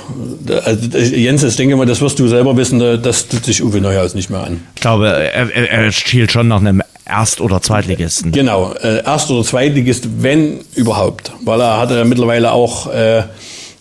[0.65, 4.15] also Jens, ich denke mal, das wirst du selber wissen, das tut sich Uwe Neuhaus
[4.15, 4.61] nicht mehr an.
[4.75, 8.33] Ich glaube, er, er, schielt schon nach einem Erst- oder Zweitligisten.
[8.33, 11.33] Genau, äh, Erst- oder Zweitligist, wenn überhaupt.
[11.45, 13.23] Weil er hat ja mittlerweile auch äh,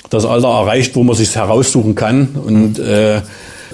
[0.09, 2.29] das Alter erreicht, wo man sich heraussuchen kann.
[2.45, 3.21] Und äh,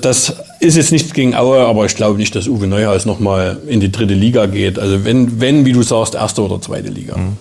[0.01, 3.79] das ist jetzt nichts gegen Aue, aber ich glaube nicht, dass Uwe Neuhaus nochmal in
[3.79, 4.79] die dritte Liga geht.
[4.79, 7.17] Also wenn, wenn, wie du sagst, erste oder zweite Liga.
[7.17, 7.37] Mhm.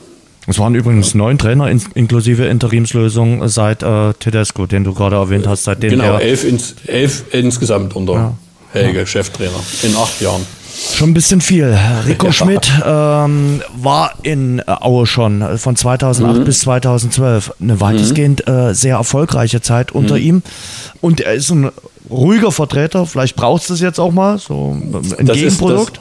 [0.48, 5.46] Es waren übrigens neun Trainer in, inklusive Interimslösung seit äh, Tedesco, den du gerade erwähnt
[5.46, 5.64] hast.
[5.64, 8.34] Seitdem genau, elf, ins, elf insgesamt unter ja.
[8.72, 9.06] Helge, ja.
[9.06, 10.46] Cheftrainer, in acht Jahren.
[10.94, 11.76] Schon ein bisschen viel.
[12.06, 12.32] Rico ja.
[12.32, 16.44] Schmidt ähm, war in Aue schon von 2008 mhm.
[16.44, 17.52] bis 2012.
[17.61, 18.52] Eine weitestgehend mhm.
[18.52, 20.22] äh, sehr erfolgreiche Zeit unter mhm.
[20.22, 20.42] ihm.
[21.02, 21.70] Und er ist ein
[22.08, 23.04] ruhiger Vertreter.
[23.04, 25.98] Vielleicht brauchst du es jetzt auch mal, so ein das Gegenprodukt.
[25.98, 26.00] Ist,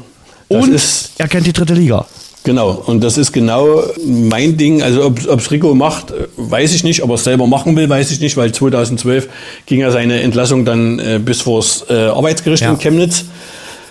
[0.49, 2.05] das, das Und ist, er kennt die dritte Liga.
[2.47, 4.81] Genau, und das ist genau mein Ding.
[4.81, 7.03] Also ob es Rico macht, weiß ich nicht.
[7.03, 9.27] Ob er es selber machen will, weiß ich nicht, weil 2012
[9.65, 12.69] ging ja seine Entlassung dann äh, bis vors äh, Arbeitsgericht ja.
[12.69, 13.25] in Chemnitz.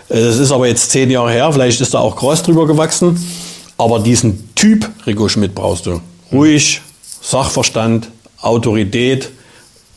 [0.09, 3.23] Äh, das ist aber jetzt zehn Jahre her, vielleicht ist da auch Gras drüber gewachsen.
[3.77, 6.01] Aber diesen Typ Rico Schmidt brauchst du.
[6.33, 6.81] Ruhig,
[7.21, 8.09] Sachverstand,
[8.41, 9.29] Autorität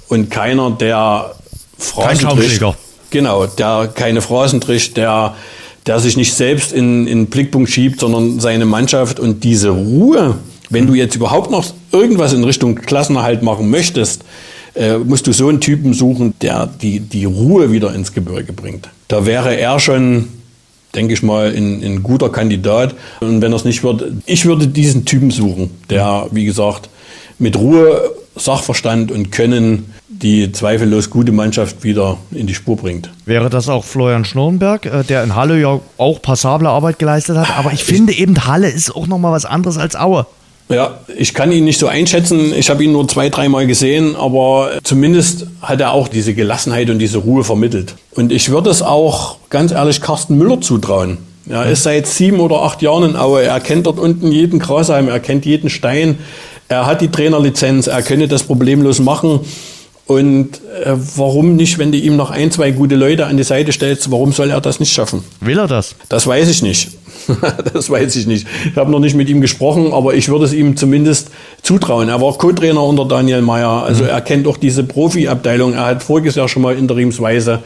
[0.10, 1.34] und keiner, der
[1.78, 2.74] Phrasen Kein
[3.10, 5.34] Genau, der keine Phrasen trischt, der
[5.90, 10.36] der sich nicht selbst in, in den Blickpunkt schiebt, sondern seine Mannschaft und diese Ruhe.
[10.70, 14.24] Wenn du jetzt überhaupt noch irgendwas in Richtung Klassenerhalt machen möchtest,
[14.76, 18.88] äh, musst du so einen Typen suchen, der die, die Ruhe wieder ins Gebirge bringt.
[19.08, 20.28] Da wäre er schon,
[20.94, 22.94] denke ich mal, ein, guter Kandidat.
[23.20, 26.88] Und wenn er es nicht wird, ich würde diesen Typen suchen, der, wie gesagt,
[27.40, 33.10] mit Ruhe, Sachverstand und Können die zweifellos gute Mannschaft wieder in die Spur bringt.
[33.26, 37.58] Wäre das auch Florian Schnurrenberg, äh, der in Halle ja auch passable Arbeit geleistet hat,
[37.58, 40.26] aber ich, ich finde eben Halle ist auch nochmal was anderes als Aue.
[40.72, 42.54] Ja, ich kann ihn nicht so einschätzen.
[42.54, 47.00] Ich habe ihn nur zwei, dreimal gesehen, aber zumindest hat er auch diese Gelassenheit und
[47.00, 47.96] diese Ruhe vermittelt.
[48.12, 51.18] Und ich würde es auch ganz ehrlich Carsten Müller zutrauen.
[51.50, 53.42] Er ist seit sieben oder acht Jahren in Aue.
[53.42, 56.20] Er kennt dort unten jeden Grashalm, er kennt jeden Stein.
[56.70, 59.40] Er hat die Trainerlizenz, er könnte das problemlos machen.
[60.06, 63.72] Und äh, warum nicht, wenn du ihm noch ein, zwei gute Leute an die Seite
[63.72, 65.24] stellst, warum soll er das nicht schaffen?
[65.40, 65.96] Will er das?
[66.10, 66.90] Das weiß ich nicht.
[67.74, 68.48] das weiß ich nicht.
[68.72, 71.30] Ich habe noch nicht mit ihm gesprochen, aber ich würde es ihm zumindest
[71.62, 72.10] zutrauen.
[72.10, 74.10] Er war Co-Trainer unter Daniel Meyer, also mhm.
[74.10, 75.74] er kennt auch diese Profi-Abteilung.
[75.74, 77.62] Er hat voriges Jahr schon mal interimsweise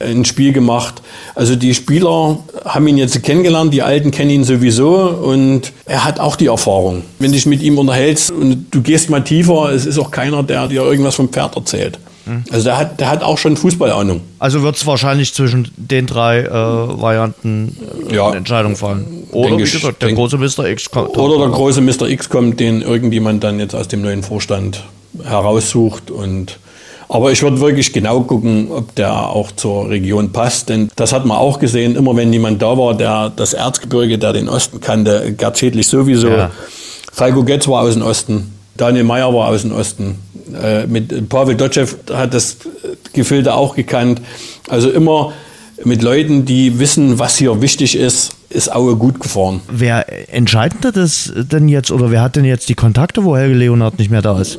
[0.00, 1.02] ein Spiel gemacht.
[1.34, 6.20] Also die Spieler haben ihn jetzt kennengelernt, die Alten kennen ihn sowieso und er hat
[6.20, 7.02] auch die Erfahrung.
[7.18, 10.42] Wenn du dich mit ihm unterhältst und du gehst mal tiefer, es ist auch keiner,
[10.42, 11.98] der dir irgendwas vom Pferd erzählt.
[12.28, 12.44] Mhm.
[12.50, 14.20] Also der hat, der hat auch schon Fußballahnung.
[14.38, 17.76] Also wird es wahrscheinlich zwischen den drei äh, Varianten
[18.08, 18.28] äh, ja.
[18.28, 19.24] eine Entscheidung fallen.
[19.32, 20.68] Oder wie gesagt, der große Mr.
[20.68, 21.16] X kommt.
[21.16, 22.08] Oder der große Mr.
[22.08, 24.84] X kommt, den irgendjemand dann jetzt aus dem neuen Vorstand
[25.24, 26.58] heraussucht und
[27.08, 30.68] aber ich würde wirklich genau gucken, ob der auch zur Region passt.
[30.68, 34.34] Denn das hat man auch gesehen, immer wenn jemand da war, der das Erzgebirge, der
[34.34, 36.28] den Osten kannte, Gerd Schädlich sowieso.
[36.28, 36.50] Ja.
[37.12, 38.52] Falko Götz war aus dem Osten.
[38.76, 40.18] Daniel Meyer war aus dem Osten.
[40.62, 42.58] Äh, mit Pavel Dotschew hat das
[43.12, 44.20] Gefilde auch gekannt.
[44.68, 45.32] Also immer
[45.84, 49.60] mit Leuten, die wissen, was hier wichtig ist, ist Aue gut gefahren.
[49.70, 53.98] Wer entscheidet das denn jetzt oder wer hat denn jetzt die Kontakte, wo Helge Leonard
[53.98, 54.58] nicht mehr da ist?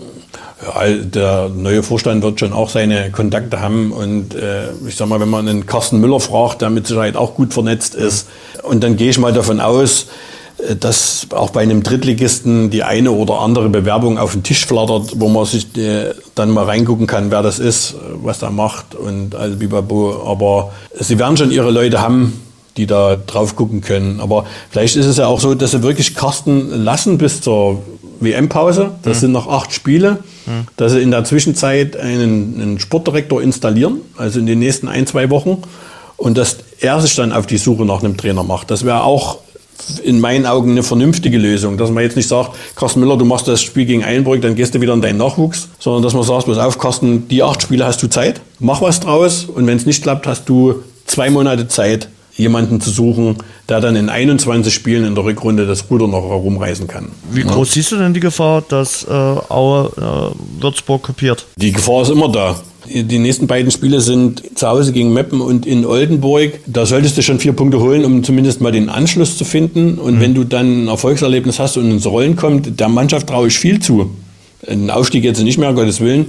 [0.61, 5.21] Ja, der neue Vorstand wird schon auch seine Kontakte haben und äh, ich sag mal,
[5.21, 8.27] wenn man einen Carsten Müller fragt, der mit Sicherheit auch gut vernetzt ist,
[8.63, 10.07] und dann gehe ich mal davon aus,
[10.67, 15.13] äh, dass auch bei einem Drittligisten die eine oder andere Bewerbung auf den Tisch flattert,
[15.15, 19.35] wo man sich äh, dann mal reingucken kann, wer das ist, was er macht und
[19.35, 20.23] all Bibabo.
[20.25, 22.33] Aber sie werden schon ihre Leute haben,
[22.75, 24.19] die da drauf gucken können.
[24.19, 27.81] Aber vielleicht ist es ja auch so, dass sie wirklich Carsten lassen bis zur
[28.19, 28.91] WM-Pause.
[29.03, 29.21] Das mhm.
[29.21, 30.19] sind noch acht Spiele.
[30.77, 35.29] Dass sie in der Zwischenzeit einen, einen, Sportdirektor installieren, also in den nächsten ein, zwei
[35.29, 35.61] Wochen.
[36.17, 38.71] Und dass er sich dann auf die Suche nach einem Trainer macht.
[38.71, 39.39] Das wäre auch
[40.03, 41.77] in meinen Augen eine vernünftige Lösung.
[41.77, 44.75] Dass man jetzt nicht sagt, Carsten Müller, du machst das Spiel gegen Einbrück, dann gehst
[44.75, 45.69] du wieder in deinen Nachwuchs.
[45.79, 48.99] Sondern dass man sagt, pass auf, Carsten, die acht Spiele hast du Zeit, mach was
[48.99, 49.45] draus.
[49.45, 53.35] Und wenn es nicht klappt, hast du zwei Monate Zeit, jemanden zu suchen,
[53.67, 57.09] der dann in 21 Spielen in der Rückrunde das Ruder noch herumreißen kann.
[57.31, 57.73] Wie groß ja.
[57.73, 61.45] siehst du denn die Gefahr, dass äh, Aue äh, Würzburg kopiert?
[61.57, 62.59] Die Gefahr ist immer da.
[62.87, 66.59] Die nächsten beiden Spiele sind zu Hause gegen Meppen und in Oldenburg.
[66.65, 69.99] Da solltest du schon vier Punkte holen, um zumindest mal den Anschluss zu finden.
[69.99, 70.21] Und mhm.
[70.21, 73.79] wenn du dann ein Erfolgserlebnis hast und ins Rollen kommt, der Mannschaft traue ich viel
[73.79, 74.09] zu.
[74.67, 76.27] Ein Aufstieg jetzt nicht mehr, Gottes Willen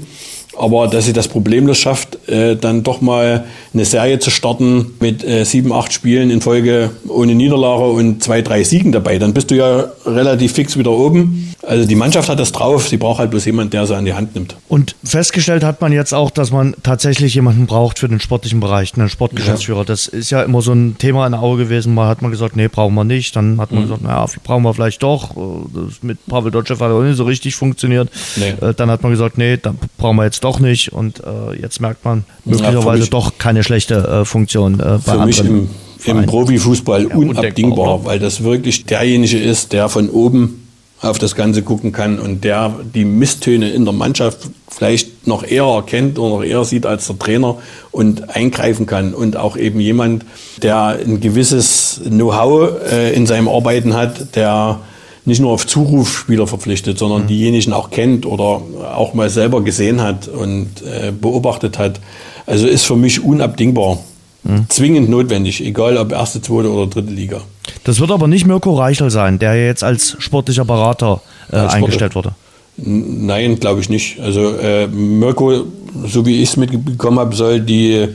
[0.61, 5.25] aber dass sie das problemlos schafft, äh, dann doch mal eine Serie zu starten mit
[5.25, 9.51] äh, sieben, acht Spielen in Folge ohne Niederlage und zwei, drei Siegen dabei, dann bist
[9.51, 11.55] du ja relativ fix wieder oben.
[11.67, 14.15] Also die Mannschaft hat das drauf, sie braucht halt bloß jemanden, der sie an die
[14.15, 14.57] Hand nimmt.
[14.69, 18.95] Und festgestellt hat man jetzt auch, dass man tatsächlich jemanden braucht für den sportlichen Bereich,
[18.97, 19.81] einen Sportgeschäftsführer.
[19.81, 19.85] Ja.
[19.85, 21.95] Das ist ja immer so ein Thema in der Auge gewesen.
[21.95, 23.37] Mal hat man gesagt, nee, brauchen wir nicht.
[23.37, 23.87] Dann hat man mhm.
[23.87, 25.35] gesagt, naja, brauchen wir vielleicht doch.
[25.75, 28.09] Das mit Pavel Dotschew hat auch nicht so richtig funktioniert.
[28.37, 28.55] Nee.
[28.67, 30.93] Äh, dann hat man gesagt, nee, dann brauchen wir jetzt doch nicht.
[30.93, 35.25] Und äh, jetzt merkt man möglicherweise ja, doch keine schlechte äh, Funktion äh, bei für
[35.27, 40.67] mich im, Profifußball ja, unabdingbar, weil das wirklich derjenige ist, der von oben
[41.03, 45.65] auf das Ganze gucken kann und der die Misstöne in der Mannschaft vielleicht noch eher
[45.65, 47.57] erkennt oder noch eher sieht als der Trainer
[47.91, 50.25] und eingreifen kann und auch eben jemand,
[50.63, 54.81] der ein gewisses Know-how äh, in seinem Arbeiten hat, der
[55.25, 57.27] nicht nur auf Zuruf Spieler verpflichtet, sondern mhm.
[57.29, 58.63] diejenigen auch kennt oder
[58.95, 62.01] auch mal selber gesehen hat und äh, beobachtet hat.
[62.47, 63.99] Also ist für mich unabdingbar.
[64.43, 64.67] Mhm.
[64.69, 67.43] Zwingend notwendig, egal ob erste, zweite oder dritte Liga.
[67.85, 71.21] Das wird aber nicht Mirko Reichel sein, der jetzt als sportlicher Berater
[71.53, 72.35] äh, als eingestellt wurde.
[72.77, 74.19] Nein, glaube ich nicht.
[74.21, 75.65] Also äh, Mirko,
[76.07, 78.09] so wie ich es mitbekommen habe, soll die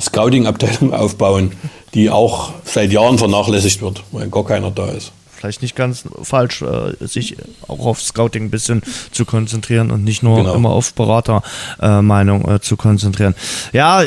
[0.00, 1.52] Scouting-Abteilung aufbauen,
[1.94, 5.12] die auch seit Jahren vernachlässigt wird, weil gar keiner da ist
[5.42, 10.22] vielleicht nicht ganz falsch, äh, sich auch auf Scouting ein bisschen zu konzentrieren und nicht
[10.22, 10.54] nur genau.
[10.54, 13.34] immer auf Beratermeinung äh, äh, zu konzentrieren.
[13.72, 14.02] Ja,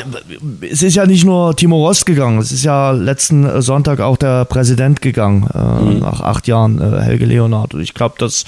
[0.62, 4.46] es ist ja nicht nur Timo Rost gegangen, es ist ja letzten Sonntag auch der
[4.46, 5.98] Präsident gegangen, äh, mhm.
[5.98, 7.74] nach acht Jahren, äh, Helge Leonard.
[7.74, 8.44] Und ich glaube, das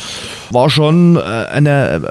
[0.50, 2.10] war schon äh, eine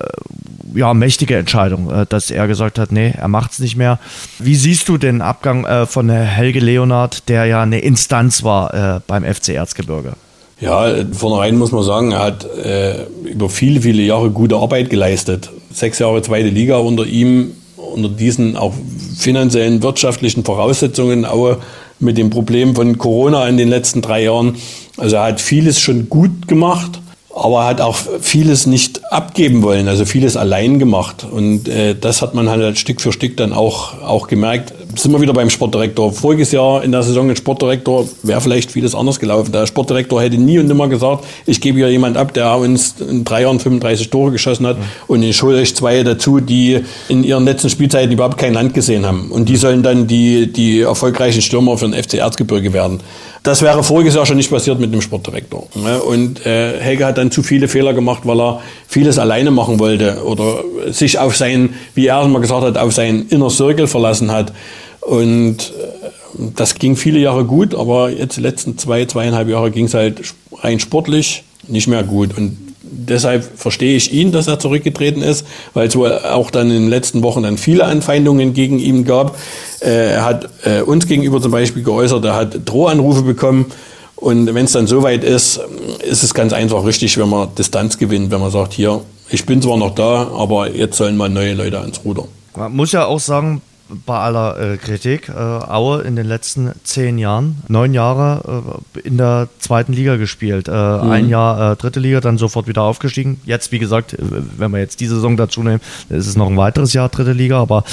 [0.76, 3.98] ja, mächtige Entscheidung, dass er gesagt hat, nee, er macht es nicht mehr.
[4.38, 9.50] Wie siehst du den Abgang von Helge Leonard, der ja eine Instanz war beim FC
[9.50, 10.14] Erzgebirge?
[10.60, 15.52] Ja, vornherein muss man sagen, er hat äh, über viele, viele Jahre gute Arbeit geleistet.
[15.72, 18.74] Sechs Jahre zweite Liga unter ihm, unter diesen auch
[19.18, 21.58] finanziellen, wirtschaftlichen Voraussetzungen, auch
[22.00, 24.56] mit dem Problem von Corona in den letzten drei Jahren.
[24.98, 27.00] Also er hat vieles schon gut gemacht,
[27.38, 31.26] aber hat auch vieles nicht abgeben wollen, also vieles allein gemacht.
[31.30, 34.74] Und äh, das hat man halt Stück für Stück dann auch, auch gemerkt.
[34.96, 36.12] Sind wir wieder beim Sportdirektor.
[36.12, 39.52] Voriges Jahr in der Saison ein Sportdirektor wäre vielleicht vieles anders gelaufen.
[39.52, 43.24] Der Sportdirektor hätte nie und nimmer gesagt, ich gebe hier jemand ab, der uns in
[43.24, 44.84] drei Jahren 35 Tore geschossen hat mhm.
[45.08, 49.06] und ich hole euch zwei dazu, die in ihren letzten Spielzeiten überhaupt kein Land gesehen
[49.06, 49.32] haben.
[49.32, 53.00] Und die sollen dann die, die erfolgreichen Stürmer für den FC Erzgebirge werden.
[53.44, 55.68] Das wäre voriges Jahr schon nicht passiert mit dem Sportdirektor.
[56.08, 60.24] Und äh, Helge hat dann zu viele Fehler gemacht, weil er vieles alleine machen wollte
[60.24, 64.54] oder sich auf sein, wie er mal gesagt hat, auf seinen Inner Circle verlassen hat.
[65.02, 66.08] Und äh,
[66.56, 70.22] das ging viele Jahre gut, aber jetzt die letzten zwei, zweieinhalb Jahre ging es halt
[70.62, 72.38] rein sportlich nicht mehr gut.
[72.38, 76.84] Und deshalb verstehe ich ihn, dass er zurückgetreten ist, weil es wohl auch dann in
[76.84, 79.38] den letzten Wochen dann viele Anfeindungen gegen ihn gab.
[79.80, 83.68] Äh, er hat äh, uns gegenüber zum Beispiel geäußert, er hat Drohanrufe bekommen.
[84.16, 85.60] Und wenn es dann soweit ist,
[86.04, 89.62] ist es ganz einfach richtig, wenn man Distanz gewinnt, wenn man sagt, hier, ich bin
[89.62, 92.24] zwar noch da, aber jetzt sollen mal neue Leute ans Ruder.
[92.56, 93.62] Man muss ja auch sagen,
[94.06, 99.18] bei aller äh, Kritik, äh, Aue in den letzten zehn Jahren, neun Jahre äh, in
[99.18, 100.68] der zweiten Liga gespielt.
[100.68, 101.12] Äh, mhm.
[101.12, 103.40] Ein Jahr äh, dritte Liga, dann sofort wieder aufgestiegen.
[103.46, 106.58] Jetzt, wie gesagt, äh, wenn wir jetzt die Saison dazu nehmen, ist es noch ein
[106.58, 107.84] weiteres Jahr dritte Liga, aber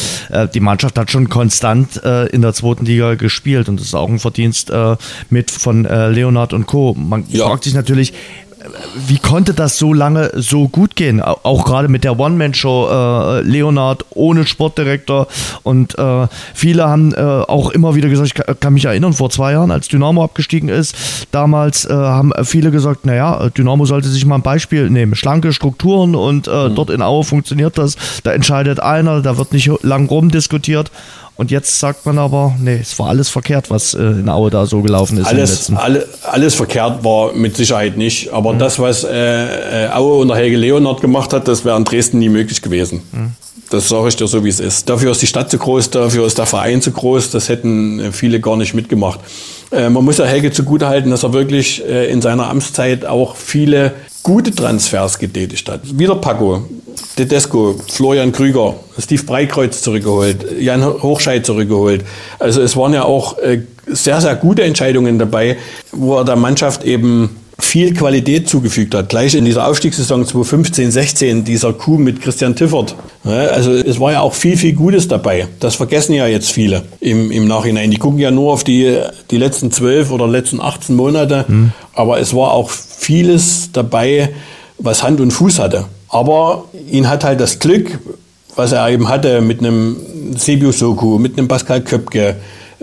[0.53, 4.19] die Mannschaft hat schon konstant in der zweiten Liga gespielt und das ist auch ein
[4.19, 4.73] Verdienst
[5.31, 6.95] mit von Leonard und Co.
[6.95, 7.47] Man ja.
[7.47, 8.13] fragt sich natürlich,
[9.07, 11.21] wie konnte das so lange so gut gehen?
[11.21, 15.27] Auch gerade mit der One-Man-Show, äh, Leonard ohne Sportdirektor
[15.63, 19.53] und äh, viele haben äh, auch immer wieder gesagt, ich kann mich erinnern, vor zwei
[19.53, 20.97] Jahren, als Dynamo abgestiegen ist,
[21.31, 25.15] damals äh, haben viele gesagt, naja, Dynamo sollte sich mal ein Beispiel nehmen.
[25.15, 26.75] Schlanke Strukturen und äh, mhm.
[26.75, 30.91] dort in Aue funktioniert das, da entscheidet einer, da wird nicht lang rumdiskutiert
[31.37, 34.67] und jetzt sagt man aber, nee, es war alles verkehrt, was äh, in Aue da
[34.67, 35.27] so gelaufen ist.
[35.27, 38.33] Alles, alle, alles verkehrt war mit Sicherheit nicht.
[38.33, 38.61] Aber mhm.
[38.61, 42.29] das, was äh, äh, Aue unter Helge Leonard gemacht hat, das wäre in Dresden nie
[42.29, 43.03] möglich gewesen.
[43.11, 43.33] Mhm.
[43.71, 44.89] Das sage ich dir so, wie es ist.
[44.89, 47.31] Dafür ist die Stadt zu groß, dafür ist der Verein zu groß.
[47.31, 49.19] Das hätten äh, viele gar nicht mitgemacht.
[49.73, 53.95] Äh, man muss ja Helge zugutehalten, dass er wirklich äh, in seiner Amtszeit auch viele
[54.23, 55.81] gute Transfers getätigt hat.
[55.99, 56.69] Wieder Paco,
[57.17, 62.05] Tedesco, Florian Krüger, Steve Breikreuz zurückgeholt, Jan Hochscheid zurückgeholt.
[62.39, 65.57] Also es waren ja auch äh, sehr, sehr gute Entscheidungen dabei,
[65.93, 69.09] wo er der Mannschaft eben viel Qualität zugefügt hat.
[69.09, 72.97] Gleich in dieser Aufstiegssaison 2015, 16, dieser Coup mit Christian Tiffert.
[73.25, 75.47] Also es war ja auch viel, viel Gutes dabei.
[75.61, 77.91] Das vergessen ja jetzt viele im, im Nachhinein.
[77.91, 78.99] Die gucken ja nur auf die,
[79.31, 81.45] die letzten zwölf oder letzten 18 Monate.
[81.47, 81.73] Mhm.
[81.95, 84.31] Aber es war auch vieles dabei,
[84.79, 85.87] was Hand und Fuß hatte.
[86.15, 87.99] Aber ihn hat halt das Glück,
[88.55, 89.97] was er eben hatte mit einem
[90.37, 92.37] Sebiu Soku, mit einem Pascal Köpke,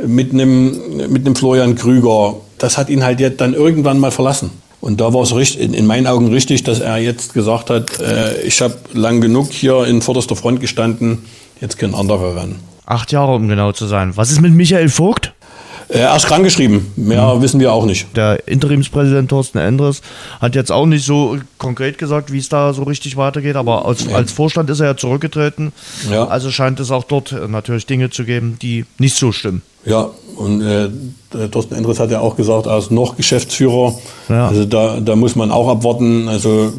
[0.06, 4.52] mit einem, mit einem Florian Krüger, das hat ihn halt jetzt dann irgendwann mal verlassen.
[4.82, 8.62] Und da war es in meinen Augen richtig, dass er jetzt gesagt hat, äh, ich
[8.62, 11.20] habe lang genug hier in vorderster Front gestanden,
[11.62, 12.58] jetzt können andere ran.
[12.86, 14.12] Acht Jahre, um genau zu sein.
[14.18, 15.32] Was ist mit Michael Vogt?
[15.92, 16.92] Äh, er ist krankgeschrieben.
[16.96, 17.42] Mehr mhm.
[17.42, 18.16] wissen wir auch nicht.
[18.16, 20.02] Der Interimspräsident Thorsten Endres
[20.40, 24.06] hat jetzt auch nicht so konkret gesagt, wie es da so richtig weitergeht, aber als,
[24.06, 24.16] ja.
[24.16, 25.74] als Vorstand ist er ja zurückgetreten.
[26.10, 26.28] Ja.
[26.28, 29.62] Also scheint es auch dort natürlich Dinge zu geben, die nicht so stimmen.
[29.86, 30.90] Ja, und äh,
[31.50, 33.96] Thorsten Endres hat ja auch gesagt, er ist noch Geschäftsführer.
[34.30, 34.48] Ja.
[34.48, 36.28] Also da, da muss man auch abwarten.
[36.28, 36.72] Also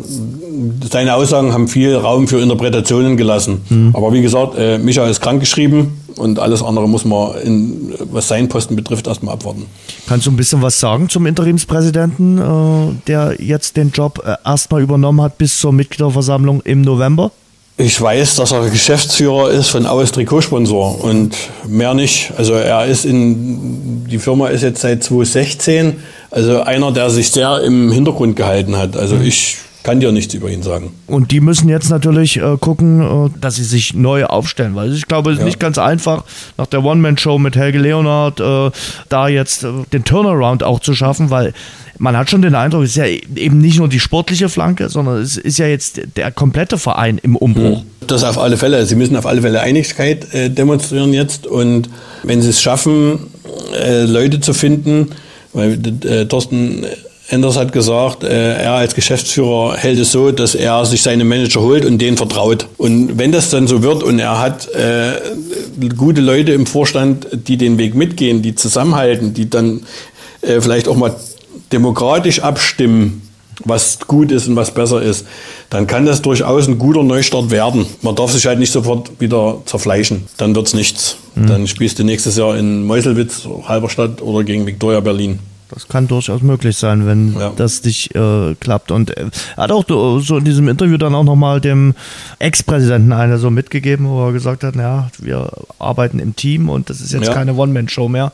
[0.91, 3.63] seine Aussagen haben viel Raum für Interpretationen gelassen.
[3.69, 3.91] Mhm.
[3.95, 8.49] Aber wie gesagt, äh, Micha ist krankgeschrieben und alles andere muss man, in, was seinen
[8.49, 9.67] Posten betrifft, erstmal abwarten.
[10.07, 14.83] Kannst du ein bisschen was sagen zum Interimspräsidenten, äh, der jetzt den Job äh, erstmal
[14.83, 17.31] übernommen hat bis zur Mitgliederversammlung im November?
[17.79, 21.35] Ich weiß, dass er Geschäftsführer ist von Aus Trikotsponsor und
[21.67, 22.33] mehr nicht.
[22.37, 25.97] Also er ist in, die Firma ist jetzt seit 2016,
[26.31, 28.97] also einer, der sich sehr im Hintergrund gehalten hat.
[28.97, 29.23] Also mhm.
[29.23, 30.93] ich kann dir nichts über ihn sagen.
[31.07, 35.09] Und die müssen jetzt natürlich äh, gucken, äh, dass sie sich neu aufstellen, weil ich
[35.09, 35.47] glaube, es ist ja.
[35.47, 36.25] nicht ganz einfach,
[36.57, 38.71] nach der One-Man-Show mit Helge Leonard äh,
[39.09, 41.53] da jetzt äh, den Turnaround auch zu schaffen, weil
[42.03, 45.23] man hat schon den Eindruck, es ist ja eben nicht nur die sportliche Flanke, sondern
[45.23, 47.79] es ist ja jetzt der komplette Verein im Umbruch.
[47.79, 47.87] Hm.
[48.09, 48.85] Das auf alle Fälle.
[48.87, 51.89] Sie müssen auf alle Fälle Einigkeit äh, demonstrieren jetzt und
[52.25, 53.29] wenn sie es schaffen,
[53.81, 55.13] äh, Leute zu finden,
[55.53, 55.79] weil
[56.29, 56.85] Thorsten
[57.29, 61.61] Enders hat gesagt, äh, er als Geschäftsführer hält es so, dass er sich seine Manager
[61.61, 62.67] holt und denen vertraut.
[62.79, 65.21] Und wenn das dann so wird und er hat äh,
[65.97, 69.83] gute Leute im Vorstand, die den Weg mitgehen, die zusammenhalten, die dann
[70.43, 71.15] äh, vielleicht auch mal
[71.73, 73.23] demokratisch abstimmen,
[73.65, 75.27] was gut ist und was besser ist,
[75.71, 77.87] dann kann das durchaus ein guter Neustart werden.
[78.01, 80.27] Man darf sich halt nicht sofort wieder zerfleischen.
[80.37, 81.17] Dann wird es nichts.
[81.35, 81.47] Mhm.
[81.47, 85.39] Dann spielst du nächstes Jahr in Meuselwitz, Halberstadt oder gegen Viktoria Berlin.
[85.73, 87.53] Das kann durchaus möglich sein, wenn ja.
[87.55, 88.91] das nicht äh, klappt.
[88.91, 89.85] Und er hat auch
[90.21, 91.95] so in diesem Interview dann auch nochmal dem
[92.39, 97.01] Ex-Präsidenten eine so mitgegeben, wo er gesagt hat, ja, wir arbeiten im Team und das
[97.01, 97.35] ist jetzt ja.
[97.35, 98.33] keine One-Man-Show mehr.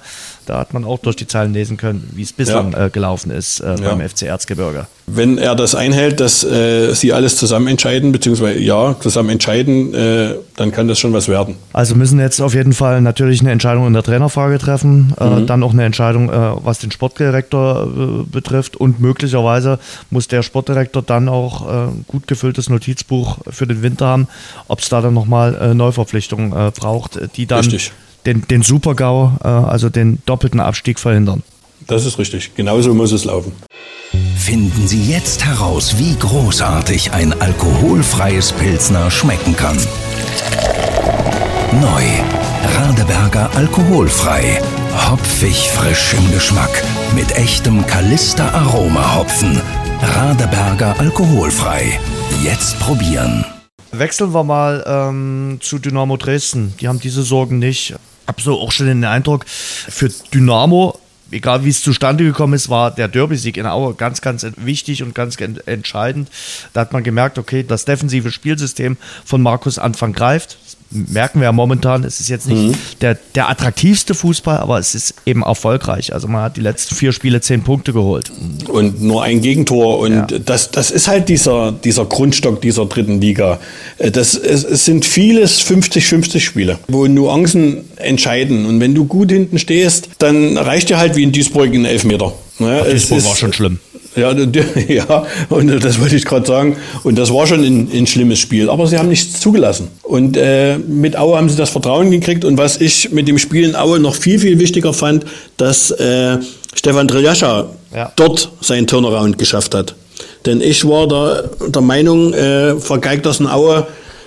[0.49, 2.87] Da hat man auch durch die Zeilen lesen können, wie es bislang ja.
[2.87, 4.87] äh, gelaufen ist äh, beim FC Erzgebirge.
[5.07, 10.37] Wenn er das einhält, dass äh, sie alles zusammen entscheiden, beziehungsweise ja, zusammen entscheiden, äh,
[10.57, 11.57] dann kann das schon was werden.
[11.75, 15.47] Also müssen jetzt auf jeden Fall natürlich eine Entscheidung in der Trainerfrage treffen, äh, mhm.
[15.47, 16.33] dann auch eine Entscheidung, äh,
[16.65, 16.93] was den
[17.29, 19.79] Sportdirektor betrifft und möglicherweise
[20.11, 24.29] muss der Sportdirektor dann auch ein gut gefülltes Notizbuch für den Winter haben,
[24.69, 27.93] ob es da dann nochmal Neuverpflichtungen braucht, die dann Richtig
[28.29, 31.43] den, den Super-GAU, äh, also den doppelten Abstieg verhindern.
[31.87, 32.55] Das ist richtig.
[32.55, 33.53] Genauso muss es laufen.
[34.37, 39.79] Finden Sie jetzt heraus, wie großartig ein alkoholfreies Pilsner schmecken kann.
[41.73, 42.05] Neu.
[42.77, 44.59] Radeberger alkoholfrei.
[45.11, 46.83] Hopfig frisch im Geschmack.
[47.15, 49.61] Mit echtem Kalister Aroma Hopfen.
[50.01, 52.01] Radeberger alkoholfrei.
[52.43, 53.45] Jetzt probieren.
[53.93, 56.75] Wechseln wir mal ähm, zu Dynamo Dresden.
[56.81, 57.95] Die haben diese Sorgen nicht
[58.27, 60.99] habe so auch schon den Eindruck, für Dynamo
[61.31, 65.15] egal wie es zustande gekommen ist, war der Derby-Sieg in Aue ganz, ganz wichtig und
[65.15, 66.29] ganz entscheidend.
[66.73, 70.59] Da hat man gemerkt, okay, das defensive Spielsystem von Markus Anfang greift
[70.91, 72.75] merken wir ja momentan, es ist jetzt nicht mhm.
[73.01, 76.15] der, der attraktivste Fußball, aber es ist eben erfolgreich.
[76.15, 78.31] Also man hat die letzten vier Spiele zehn Punkte geholt.
[78.69, 79.99] Und nur ein Gegentor.
[79.99, 80.39] Und ja.
[80.39, 83.61] das, das ist halt dieser, dieser Grundstock dieser dritten Liga.
[83.99, 88.67] Äh, das, es, es sind vieles 50-50 Spiele, wo Nuancen entscheiden.
[88.67, 92.33] Und wenn du gut hinten stehst, dann reicht dir halt wie in Duisburg ein Elfmeter.
[92.59, 93.79] Ja, Duisburg war schon schlimm.
[94.89, 96.77] Ja, ja, und das wollte ich gerade sagen.
[97.05, 98.71] Und das war schon ein, ein, schlimmes Spiel.
[98.71, 99.89] Aber sie haben nichts zugelassen.
[100.03, 102.45] Und äh, mit Aue haben sie das Vertrauen gekriegt.
[102.45, 105.25] Und was ich mit dem Spiel in Aue noch viel, viel wichtiger fand,
[105.57, 106.39] dass äh,
[106.75, 108.13] Stefan Triljascha ja.
[108.17, 109.95] dort seinen Turnaround geschafft hat.
[110.47, 113.87] Denn ich war der, der Meinung, äh, vergeigt das in Aue,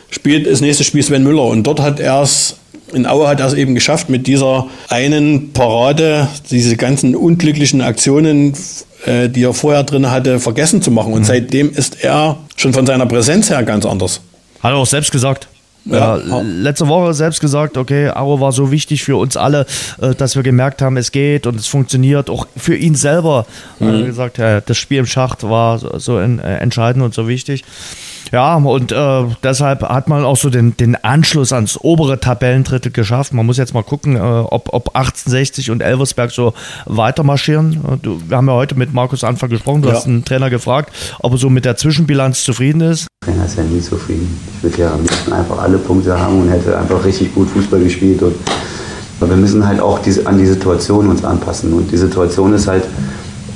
[0.10, 1.46] spielt das nächste Spiel Sven Müller.
[1.46, 2.58] Und dort hat er es
[2.94, 8.54] in Aue hat er es eben geschafft, mit dieser einen Parade, diese ganzen unglücklichen Aktionen
[9.06, 11.14] äh, die er vorher drin hatte, vergessen zu machen.
[11.14, 11.26] Und mhm.
[11.26, 14.22] seitdem ist er schon von seiner Präsenz her ganz anders.
[14.62, 15.48] Hat er auch selbst gesagt.
[15.86, 19.66] Ja, ja, letzte Woche selbst gesagt, okay, Aro war so wichtig für uns alle,
[20.00, 22.30] äh, dass wir gemerkt haben, es geht und es funktioniert.
[22.30, 23.48] Auch für ihn selber
[23.80, 23.88] mhm.
[23.88, 27.64] hat er gesagt, ja, das Spiel im Schacht war so entscheidend und so wichtig.
[28.32, 33.34] Ja, und äh, deshalb hat man auch so den, den Anschluss ans obere Tabellendrittel geschafft.
[33.34, 36.54] Man muss jetzt mal gucken, äh, ob, ob 1860 und Elversberg so
[36.86, 37.74] weitermarschieren.
[37.74, 39.82] Äh, du, wir haben ja heute mit Markus Anfang gesprochen.
[39.82, 39.96] Du ja.
[39.96, 43.08] hast einen Trainer gefragt, ob er so mit der Zwischenbilanz zufrieden ist.
[43.26, 44.40] Der Trainer ist ja nie zufrieden.
[44.58, 47.82] Ich würde ja am liebsten einfach alle Punkte haben und hätte einfach richtig gut Fußball
[47.82, 48.24] gespielt.
[48.24, 48.36] Und,
[49.20, 51.74] aber wir müssen halt auch diese, an die Situation uns anpassen.
[51.74, 52.86] Und die Situation ist halt,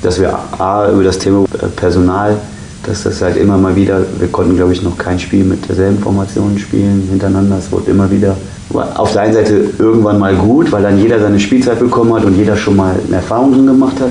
[0.02, 1.46] dass wir A, über das Thema
[1.78, 2.38] Personal
[2.86, 6.00] dass das halt immer mal wieder, wir konnten glaube ich noch kein Spiel mit derselben
[6.00, 7.58] Formation spielen hintereinander.
[7.58, 8.36] Es wurde immer wieder
[8.74, 12.36] auf der einen Seite irgendwann mal gut, weil dann jeder seine Spielzeit bekommen hat und
[12.36, 14.10] jeder schon mal eine Erfahrung drin gemacht hat.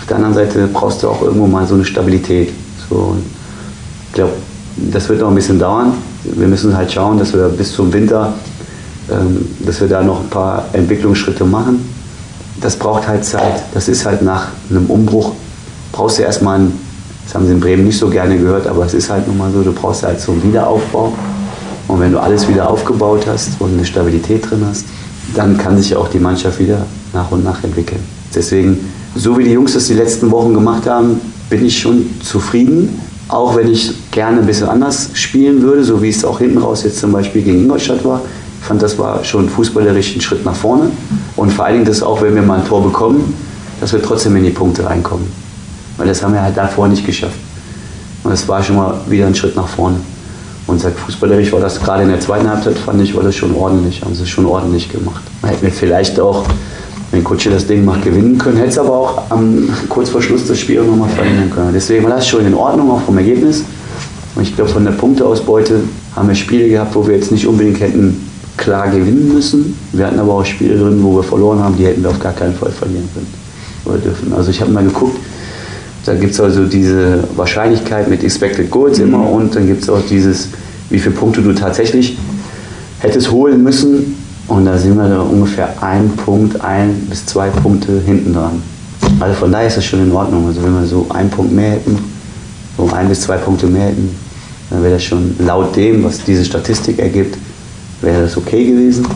[0.00, 2.52] Auf der anderen Seite brauchst du auch irgendwo mal so eine Stabilität.
[2.88, 3.16] So,
[4.08, 4.32] ich glaube,
[4.76, 5.92] das wird noch ein bisschen dauern.
[6.24, 8.34] Wir müssen halt schauen, dass wir bis zum Winter,
[9.10, 11.88] ähm, dass wir da noch ein paar Entwicklungsschritte machen.
[12.60, 13.62] Das braucht halt Zeit.
[13.72, 15.32] Das ist halt nach einem Umbruch,
[15.92, 16.83] brauchst du erstmal einen
[17.24, 19.50] das haben sie in Bremen nicht so gerne gehört, aber es ist halt nun mal
[19.50, 21.12] so, du brauchst halt so einen Wiederaufbau.
[21.88, 24.84] Und wenn du alles wieder aufgebaut hast und eine Stabilität drin hast,
[25.34, 28.00] dann kann sich auch die Mannschaft wieder nach und nach entwickeln.
[28.34, 28.78] Deswegen,
[29.14, 33.00] so wie die Jungs das die letzten Wochen gemacht haben, bin ich schon zufrieden.
[33.28, 36.82] Auch wenn ich gerne ein bisschen anders spielen würde, so wie es auch hinten raus
[36.84, 38.20] jetzt zum Beispiel gegen Ingolstadt war.
[38.60, 40.90] Ich fand, das war schon fußballerisch ein Schritt nach vorne.
[41.36, 43.34] Und vor allen Dingen das auch, wenn wir mal ein Tor bekommen,
[43.80, 45.26] dass wir trotzdem in die Punkte reinkommen.
[45.96, 47.38] Weil das haben wir halt davor nicht geschafft.
[48.22, 49.96] Und das war schon mal wieder ein Schritt nach vorne.
[50.66, 53.54] Und seit fußballerisch war das gerade in der zweiten Halbzeit, fand ich, war das schon
[53.54, 54.02] ordentlich.
[54.02, 55.22] Haben sie schon ordentlich gemacht.
[55.42, 56.44] Man hätte mir vielleicht auch,
[57.10, 60.46] wenn Kutsche das Ding macht, gewinnen können, hätte es aber auch am, kurz vor Schluss
[60.46, 61.70] das Spiel nochmal verhindern können.
[61.74, 63.62] Deswegen war das schon in Ordnung, auch vom Ergebnis.
[64.34, 65.80] Und ich glaube, von der Punkteausbeute
[66.16, 69.76] haben wir Spiele gehabt, wo wir jetzt nicht unbedingt hätten klar gewinnen müssen.
[69.92, 72.32] Wir hatten aber auch Spiele drin, wo wir verloren haben, die hätten wir auf gar
[72.32, 73.26] keinen Fall verlieren können
[73.84, 74.32] oder dürfen.
[74.32, 75.18] Also ich habe mal geguckt,
[76.04, 79.04] da gibt es also diese Wahrscheinlichkeit mit Expected Goals mhm.
[79.04, 80.48] immer und dann gibt es auch dieses,
[80.90, 82.18] wie viele Punkte du tatsächlich
[82.98, 84.16] hättest holen müssen.
[84.46, 88.62] Und da sind wir da ungefähr ein Punkt, ein bis zwei Punkte hinten dran.
[89.18, 90.46] Also von daher ist das schon in Ordnung.
[90.46, 91.98] Also wenn wir so einen Punkt mehr hätten,
[92.76, 94.14] so ein bis zwei Punkte mehr hätten,
[94.68, 97.38] dann wäre das schon laut dem, was diese Statistik ergibt,
[98.02, 99.06] wäre das okay gewesen.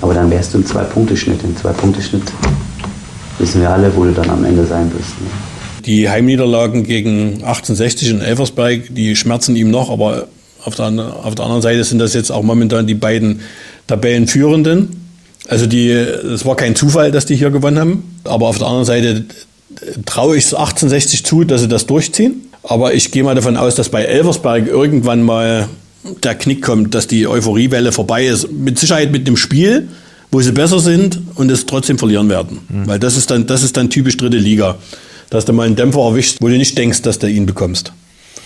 [0.00, 1.42] Aber dann wärst du im Zwei-Punkte-Schnitt.
[1.42, 2.22] Im Zwei-Punkte-Schnitt
[3.38, 5.20] wissen wir alle, wo du dann am Ende sein wirst.
[5.20, 5.47] Ne?
[5.88, 10.28] Die Heimniederlagen gegen 1860 und Elversberg, die schmerzen ihm noch, aber
[10.62, 10.92] auf der,
[11.24, 13.40] auf der anderen Seite sind das jetzt auch momentan die beiden
[13.86, 14.90] Tabellenführenden.
[15.48, 18.20] Also die, es war kein Zufall, dass die hier gewonnen haben.
[18.24, 19.24] Aber auf der anderen Seite
[20.04, 22.42] traue ich es 1860 zu, dass sie das durchziehen.
[22.62, 25.70] Aber ich gehe mal davon aus, dass bei Elversberg irgendwann mal
[26.22, 28.52] der Knick kommt, dass die Euphoriewelle vorbei ist.
[28.52, 29.88] Mit Sicherheit mit dem Spiel,
[30.30, 32.58] wo sie besser sind und es trotzdem verlieren werden.
[32.68, 32.86] Mhm.
[32.86, 34.76] Weil das ist dann, das ist dann typisch dritte Liga.
[35.30, 37.92] Dass du mal einen Dämpfer erwischst, wo du nicht denkst, dass du ihn bekommst.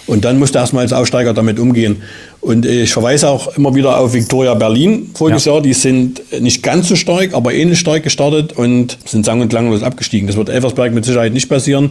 [0.07, 2.03] Und dann musst du erstmal als Aufsteiger damit umgehen.
[2.41, 5.53] Und ich verweise auch immer wieder auf Viktoria Berlin voriges ja.
[5.53, 5.63] Jahr.
[5.63, 9.83] Die sind nicht ganz so stark, aber ähnlich stark gestartet und sind sang- und klanglos
[9.83, 10.27] abgestiegen.
[10.27, 11.91] Das wird Elversberg mit Sicherheit nicht passieren.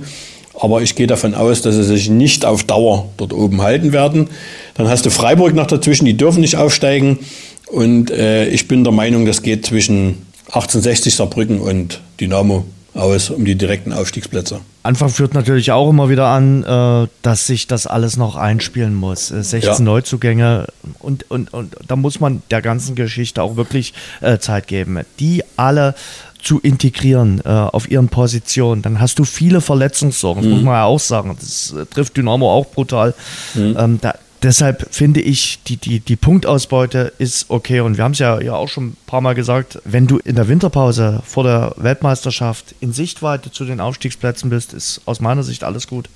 [0.60, 4.28] Aber ich gehe davon aus, dass sie sich nicht auf Dauer dort oben halten werden.
[4.76, 7.20] Dann hast du Freiburg noch dazwischen, die dürfen nicht aufsteigen.
[7.68, 10.18] Und äh, ich bin der Meinung, das geht zwischen
[10.48, 14.62] 1860 Saarbrücken und Dynamo aus um die direkten Aufstiegsplätze.
[14.84, 19.28] Anfang führt natürlich auch immer wieder an, äh, dass sich das alles noch einspielen muss.
[19.28, 19.80] 16 ja.
[19.80, 20.68] Neuzugänge
[21.00, 25.00] und, und, und da muss man der ganzen Geschichte auch wirklich äh, Zeit geben.
[25.20, 25.96] Die alle
[26.42, 28.82] zu integrieren äh, auf ihren Positionen.
[28.82, 30.52] Dann hast du viele Verletzungssorgen, mhm.
[30.52, 31.38] muss man ja auch sagen.
[31.40, 33.14] Das äh, trifft Dynamo auch brutal.
[33.54, 33.76] Mhm.
[33.78, 37.82] Ähm, da, deshalb finde ich, die, die, die Punktausbeute ist okay.
[37.82, 40.36] Und wir haben es ja, ja auch schon ein paar Mal gesagt, wenn du in
[40.36, 45.64] der Winterpause vor der Weltmeisterschaft in Sichtweite zu den Aufstiegsplätzen bist, ist aus meiner Sicht
[45.64, 46.10] alles gut.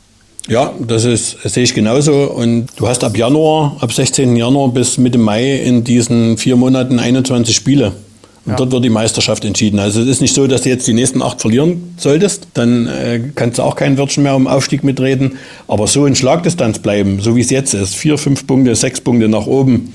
[0.48, 2.32] Ja, das ist, das sehe ich genauso.
[2.32, 4.36] Und du hast ab Januar, ab 16.
[4.36, 7.94] Januar bis Mitte Mai in diesen vier Monaten 21 Spiele.
[8.46, 8.58] Und ja.
[8.58, 9.80] dort wird die Meisterschaft entschieden.
[9.80, 12.48] Also es ist nicht so, dass du jetzt die nächsten acht verlieren solltest.
[12.54, 15.38] Dann äh, kannst du auch kein Wörtchen mehr um Aufstieg mitreden.
[15.68, 19.28] Aber so in Schlagdistanz bleiben, so wie es jetzt ist, vier, fünf Punkte, sechs Punkte
[19.28, 19.94] nach oben,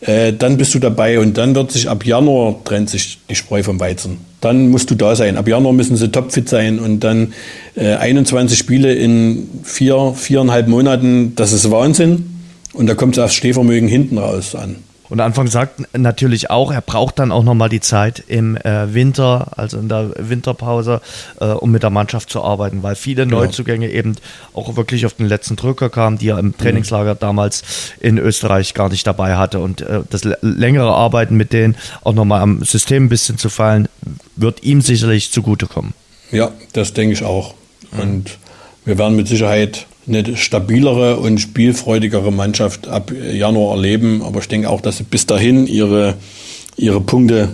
[0.00, 3.62] äh, dann bist du dabei und dann wird sich ab Januar trennt sich die Spreu
[3.62, 4.16] vom Weizen.
[4.40, 5.36] Dann musst du da sein.
[5.36, 7.34] Ab Januar müssen sie topfit sein und dann
[7.74, 12.26] äh, 21 Spiele in vier, viereinhalb Monaten, das ist Wahnsinn.
[12.72, 14.76] Und da kommt es aufs Stehvermögen hinten raus an.
[15.10, 19.48] Und Anfang sagt natürlich auch, er braucht dann auch nochmal die Zeit im äh, Winter,
[19.56, 21.00] also in der Winterpause,
[21.40, 23.40] äh, um mit der Mannschaft zu arbeiten, weil viele genau.
[23.40, 24.14] Neuzugänge eben
[24.54, 27.18] auch wirklich auf den letzten Drücker kamen, die er im Trainingslager mhm.
[27.18, 27.62] damals
[27.98, 29.58] in Österreich gar nicht dabei hatte.
[29.58, 33.88] Und äh, das längere Arbeiten mit denen, auch nochmal am System ein bisschen zu fallen,
[34.36, 35.92] wird ihm sicherlich zugutekommen.
[36.30, 37.54] Ja, das denke ich auch.
[37.90, 38.38] Und
[38.84, 44.22] wir werden mit Sicherheit eine stabilere und spielfreudigere Mannschaft ab Januar erleben.
[44.22, 46.14] Aber ich denke auch, dass sie bis dahin ihre,
[46.76, 47.50] ihre Punkte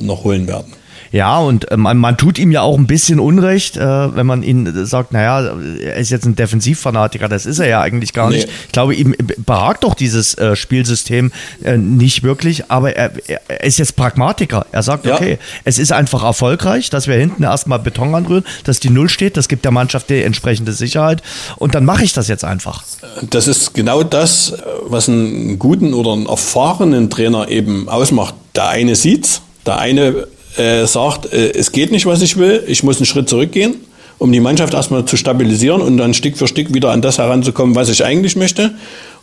[0.00, 0.72] noch holen werden.
[1.12, 4.42] Ja, und äh, man, man, tut ihm ja auch ein bisschen Unrecht, äh, wenn man
[4.42, 7.28] ihn sagt, naja, er ist jetzt ein Defensivfanatiker.
[7.28, 8.36] Das ist er ja eigentlich gar nee.
[8.36, 8.48] nicht.
[8.66, 11.30] Ich glaube, ihm behagt doch dieses äh, Spielsystem
[11.76, 14.66] nicht wirklich, aber er, er, ist jetzt Pragmatiker.
[14.72, 15.14] Er sagt, ja.
[15.14, 19.36] okay, es ist einfach erfolgreich, dass wir hinten erstmal Beton anrühren, dass die Null steht,
[19.36, 21.22] das gibt der Mannschaft die entsprechende Sicherheit
[21.56, 22.84] und dann mache ich das jetzt einfach.
[23.30, 24.54] Das ist genau das,
[24.86, 28.34] was einen guten oder einen erfahrenen Trainer eben ausmacht.
[28.54, 30.26] Der eine sieht's, der eine
[30.56, 33.76] äh, sagt, äh, es geht nicht, was ich will, ich muss einen Schritt zurückgehen,
[34.18, 37.74] um die Mannschaft erstmal zu stabilisieren und dann Stück für Stück wieder an das heranzukommen,
[37.74, 38.74] was ich eigentlich möchte.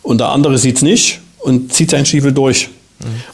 [0.02, 2.68] Und der andere sieht es nicht und zieht seinen Stiefel durch.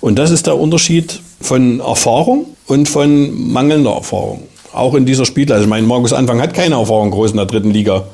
[0.01, 4.45] Und das ist der Unterschied von Erfahrung und von mangelnder Erfahrung.
[4.73, 5.51] Auch in dieser Spiel.
[5.51, 8.05] Ich meine, Markus Anfang hat keine Erfahrung groß in der dritten Liga.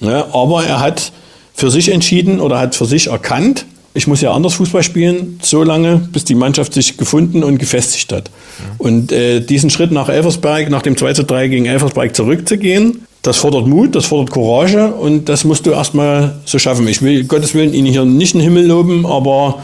[0.00, 1.12] Ja, aber er hat
[1.54, 5.62] für sich entschieden oder hat für sich erkannt, ich muss ja anders Fußball spielen, so
[5.62, 8.28] lange, bis die Mannschaft sich gefunden und gefestigt hat.
[8.28, 8.64] Ja.
[8.78, 13.36] Und äh, diesen Schritt nach Elversberg, nach dem 2 zu 3 gegen Elversberg zurückzugehen, das
[13.36, 16.88] fordert Mut, das fordert Courage und das musst du erstmal so schaffen.
[16.88, 19.62] Ich will Gottes Willen ihn hier nicht in den Himmel loben, aber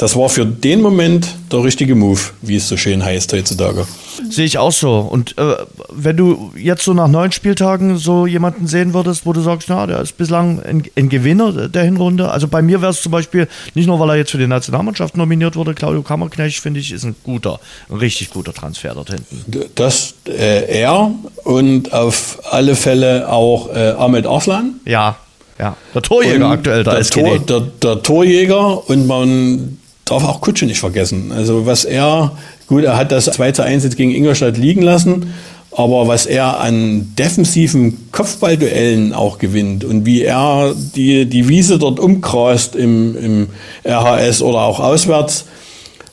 [0.00, 3.86] das war für den Moment der richtige Move, wie es so schön heißt heutzutage.
[4.30, 4.98] Sehe ich auch so.
[4.98, 5.56] Und äh,
[5.90, 9.86] wenn du jetzt so nach neun Spieltagen so jemanden sehen würdest, wo du sagst, na,
[9.86, 12.30] der ist bislang ein, ein Gewinner der Hinrunde.
[12.30, 15.18] Also bei mir wäre es zum Beispiel, nicht nur weil er jetzt für die Nationalmannschaft
[15.18, 19.70] nominiert wurde, Claudio Kammerknecht, finde ich, ist ein guter, ein richtig guter Transfer dort hinten.
[19.74, 21.10] Das äh, er
[21.44, 24.80] und auf alle Fälle auch äh, Ahmed Arslan.
[24.86, 25.16] Ja,
[25.58, 29.76] ja, der Torjäger und aktuell da ist Tor, der, der Torjäger und man
[30.10, 31.32] darf auch Kutsche nicht vergessen.
[31.32, 32.32] Also was er,
[32.66, 35.32] gut, er hat das 2 zu 1 jetzt gegen Ingolstadt liegen lassen,
[35.72, 42.00] aber was er an defensiven Kopfballduellen auch gewinnt und wie er die, die Wiese dort
[42.00, 43.46] umkrast im, im
[43.84, 45.44] RHS oder auch auswärts,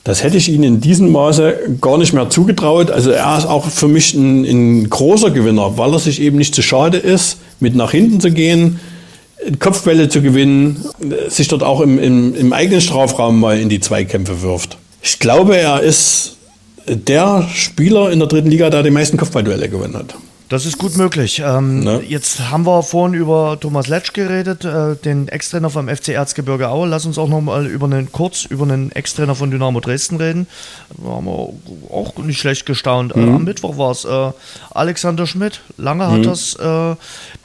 [0.03, 2.91] das hätte ich ihm in diesem Maße gar nicht mehr zugetraut.
[2.91, 6.55] Also er ist auch für mich ein, ein großer Gewinner, weil er sich eben nicht
[6.55, 8.79] zu schade ist, mit nach hinten zu gehen,
[9.59, 10.83] Kopfbälle zu gewinnen,
[11.29, 14.77] sich dort auch im, im, im eigenen Strafraum mal in die Zweikämpfe wirft.
[15.01, 16.37] Ich glaube, er ist
[16.87, 20.15] der Spieler in der dritten Liga, der die meisten Kopfballduelle gewonnen hat.
[20.49, 21.41] Das ist gut möglich.
[21.45, 22.01] Ähm, Ne?
[22.07, 26.87] Jetzt haben wir vorhin über Thomas Letsch geredet, äh, den Ex-Trainer vom FC Erzgebirge Aue.
[26.87, 30.47] Lass uns auch noch mal über einen, kurz über einen Ex-Trainer von Dynamo Dresden reden.
[30.97, 31.53] Da haben wir
[31.91, 33.15] auch nicht schlecht gestaunt.
[33.15, 34.31] Äh, am Mittwoch war es äh,
[34.71, 35.61] Alexander Schmidt.
[35.77, 36.95] Lange hat das äh,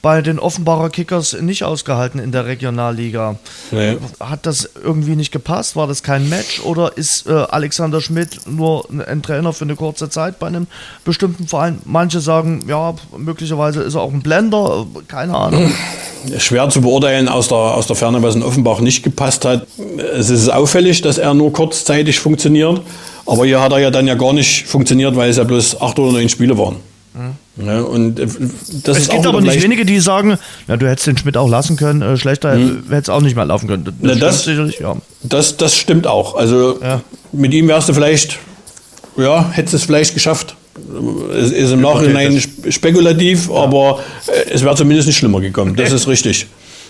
[0.01, 3.37] bei den Offenbarer Kickers nicht ausgehalten in der Regionalliga.
[3.71, 3.99] Nee.
[4.19, 5.77] Hat das irgendwie nicht gepasst?
[5.77, 6.61] War das kein Match?
[6.65, 10.67] Oder ist äh, Alexander Schmidt nur ein Trainer für eine kurze Zeit bei einem
[11.05, 11.79] bestimmten Verein?
[11.85, 15.73] Manche sagen, ja, möglicherweise ist er auch ein Blender, keine Ahnung.
[16.39, 19.67] Schwer zu beurteilen aus der, aus der Ferne, was in Offenbach nicht gepasst hat.
[20.15, 22.81] Es ist auffällig, dass er nur kurzzeitig funktioniert.
[23.27, 25.99] Aber hier hat er ja dann ja gar nicht funktioniert, weil es ja bloß acht
[25.99, 26.77] oder neun Spiele waren.
[27.57, 29.03] Ja, und äh, das Mhm.
[29.03, 32.01] Es gibt aber nicht wenige, die sagen, ja, du hättest den Schmidt auch lassen können,
[32.01, 33.85] äh, schlechter hätte es auch nicht mehr laufen können.
[33.85, 34.97] Das, Na, stimmt das- sicherlich, ja.
[35.23, 36.35] Das, das stimmt auch.
[36.37, 37.03] Also Ja.
[37.33, 38.39] mit ihm wärst du vielleicht,
[39.19, 40.57] ja, hättest es vielleicht geschafft.
[41.35, 45.77] Es ist im Nachhinein sp- spekulativ, aber äh, es wäre zumindest nicht schlimmer gekommen.
[45.77, 46.47] Das ist richtig.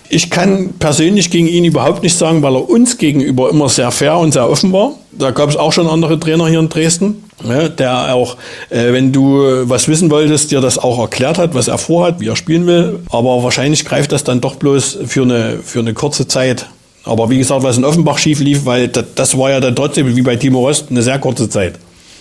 [0.09, 4.19] Ich kann persönlich gegen ihn überhaupt nicht sagen, weil er uns gegenüber immer sehr fair
[4.19, 4.93] und sehr offen war.
[5.13, 8.37] Da gab es auch schon andere Trainer hier in Dresden, ja, der auch,
[8.69, 12.29] äh, wenn du was wissen wolltest, dir das auch erklärt hat, was er vorhat, wie
[12.29, 13.01] er spielen will.
[13.11, 16.67] Aber wahrscheinlich greift das dann doch bloß für eine, für eine kurze Zeit.
[17.05, 20.15] Aber wie gesagt, was in Offenbach schief lief, weil das, das war ja dann trotzdem,
[20.15, 21.75] wie bei Timo Rost, eine sehr kurze Zeit.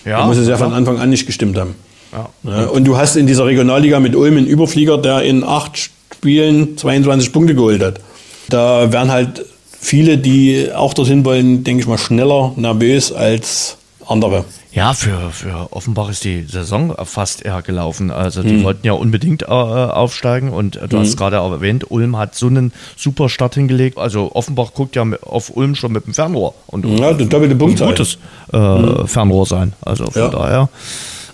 [0.04, 1.74] Ja, da muss es ja von Anfang an nicht gestimmt haben.
[2.12, 2.28] Ja.
[2.42, 6.76] Ja, und du hast in dieser Regionalliga mit Ulm einen Überflieger, der in acht Spielen
[6.76, 8.00] 22 Punkte geholt hat.
[8.48, 9.44] Da werden halt
[9.80, 13.78] viele, die auch dorthin wollen, denke ich mal, schneller nervös als
[14.08, 14.44] andere.
[14.72, 18.10] Ja, für, für Offenbach ist die Saison fast eher gelaufen.
[18.10, 18.48] Also Hm.
[18.48, 22.16] die wollten ja unbedingt äh, aufsteigen und äh, du hast es gerade auch erwähnt, Ulm
[22.16, 23.98] hat so einen super Start hingelegt.
[23.98, 27.58] Also Offenbach guckt ja auf Ulm schon mit dem Fernrohr und Ja, eine doppelte ein
[27.58, 27.88] Punktzahl.
[27.88, 28.18] gutes
[28.52, 29.74] äh, Fernrohr sein.
[29.82, 30.28] Also von Ja.
[30.28, 30.68] daher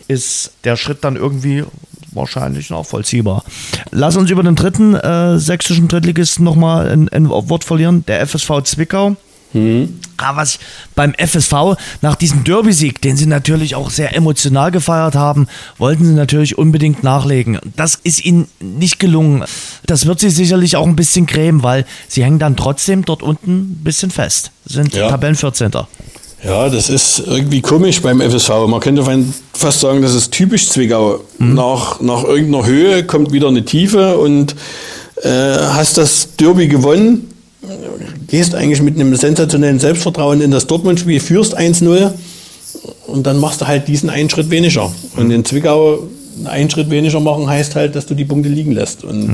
[0.08, 1.64] ist der Schritt dann irgendwie
[2.12, 3.44] wahrscheinlich nachvollziehbar.
[3.90, 8.62] Lass uns über den dritten äh, sächsischen Drittligisten nochmal ein, ein Wort verlieren, der FSV
[8.64, 9.16] Zwickau.
[9.54, 10.60] Ah, was ich
[10.94, 15.46] beim FSV nach diesem Derby-Sieg, den sie natürlich auch sehr emotional gefeiert haben,
[15.78, 17.58] wollten sie natürlich unbedingt nachlegen.
[17.76, 19.44] Das ist ihnen nicht gelungen.
[19.86, 23.56] Das wird sie sicherlich auch ein bisschen grämen, weil sie hängen dann trotzdem dort unten
[23.56, 24.50] ein bisschen fest.
[24.66, 25.08] Sind Ja.
[25.08, 25.70] Tabellen 14.
[26.44, 28.50] Ja, das ist irgendwie komisch beim FSV.
[28.68, 29.04] Man könnte
[29.54, 31.20] fast sagen, das ist typisch Zwickau.
[31.38, 34.54] Nach, nach irgendeiner Höhe kommt wieder eine Tiefe und
[35.22, 37.28] äh, hast das Derby gewonnen,
[38.28, 42.12] gehst eigentlich mit einem sensationellen Selbstvertrauen in das Dortmund-Spiel, führst 1-0
[43.06, 44.92] und dann machst du halt diesen einen Schritt weniger.
[45.16, 46.08] Und in Zwickau
[46.44, 49.02] einen Schritt weniger machen heißt halt, dass du die Punkte liegen lässt.
[49.02, 49.30] Und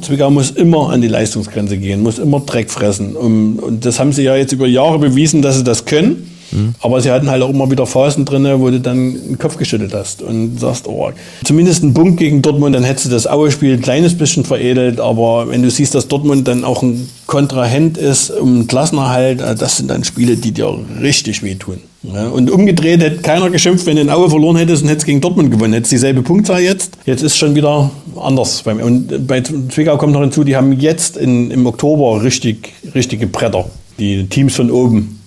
[0.00, 3.16] Zwickau muss immer an die Leistungsgrenze gehen, muss immer Dreck fressen.
[3.16, 6.37] Um, und das haben sie ja jetzt über Jahre bewiesen, dass sie das können.
[6.80, 9.92] Aber sie hatten halt auch immer wieder Phasen drin, wo du dann den Kopf geschüttelt
[9.94, 11.10] hast und sagst, oh,
[11.44, 15.00] zumindest ein Punkt gegen Dortmund, dann hättest du das Aue-Spiel ein kleines bisschen veredelt.
[15.00, 19.76] Aber wenn du siehst, dass Dortmund dann auch ein Kontrahent ist um Klassenerhalt, äh, das
[19.76, 21.78] sind dann Spiele, die dir richtig wehtun.
[22.02, 25.20] Ja, und umgedreht hätte keiner geschimpft, wenn du in Aue verloren hättest und hättest gegen
[25.20, 25.72] Dortmund gewonnen.
[25.72, 26.96] Hättest dieselbe Punktzahl jetzt.
[27.06, 28.62] Jetzt ist schon wieder anders.
[28.62, 33.68] Und bei Zwickau kommt noch hinzu, die haben jetzt in, im Oktober richtig, richtige Bretter.
[33.98, 35.20] Die Teams von oben.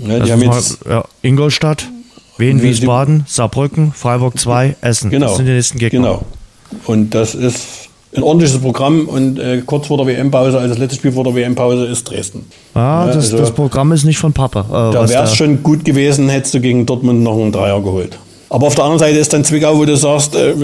[0.00, 1.88] Ja, die haben jetzt, ja, Ingolstadt,
[2.38, 5.10] Wien, Wiesbaden, Saarbrücken, Freiburg 2, Essen.
[5.10, 5.26] genau.
[5.28, 5.98] Das sind die nächsten Gegner.
[6.00, 6.22] Genau.
[6.86, 10.96] Und das ist ein ordentliches Programm und äh, kurz vor der WM-Pause, also das letzte
[10.96, 12.46] Spiel vor der WM-Pause ist Dresden.
[12.74, 14.60] Ah, Ja, das, also- das Programm ist nicht von Papa.
[14.90, 18.18] Äh, Da wäre es schon gut gewesen, hättest du gegen Dortmund noch einen Dreier geholt.
[18.56, 20.54] Aber auf der anderen Seite ist dann Zwickau, wo du sagst, äh,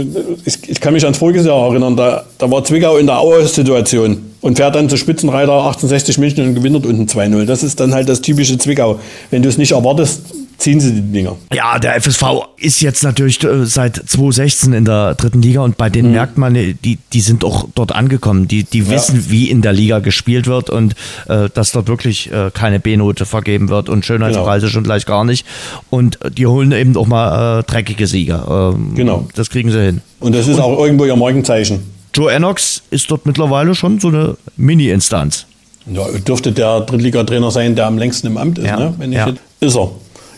[0.47, 4.57] ich, kann mich ans voriges Jahr erinnern, da, da war Zwickau in der Aue-Situation und
[4.57, 7.45] fährt dann zu Spitzenreiter 1860 München und gewinnt unten 2-0.
[7.45, 8.99] Das ist dann halt das typische Zwickau.
[9.31, 10.23] Wenn du es nicht erwartest,
[10.63, 11.37] ziehen sie die Dinger.
[11.53, 12.23] Ja, der FSV
[12.57, 16.15] ist jetzt natürlich äh, seit 2016 in der dritten Liga und bei denen Mhm.
[16.15, 18.49] merkt man, die, die sind auch dort angekommen.
[18.49, 20.95] Die, die wissen, wie in der Liga gespielt wird und
[21.29, 25.45] äh, dass dort wirklich äh, keine B-Note vergeben wird und Schönheitspreise schon gleich gar nicht.
[25.91, 28.73] Und die holen eben auch mal äh, dreckige Sieger.
[28.75, 29.27] Ähm, Genau.
[29.35, 30.01] Das kriegen sie hin.
[30.21, 31.81] Und das ist auch irgendwo ihr Markenzeichen.
[32.15, 35.47] Joe Ennox ist dort mittlerweile schon so eine Mini-Instanz.
[35.93, 38.95] Ja, dürfte der Drittligatrainer sein, der am längsten im Amt ist, Ja, ne?
[38.99, 39.29] Wenn ich ja.
[39.29, 39.91] jetzt, ist er.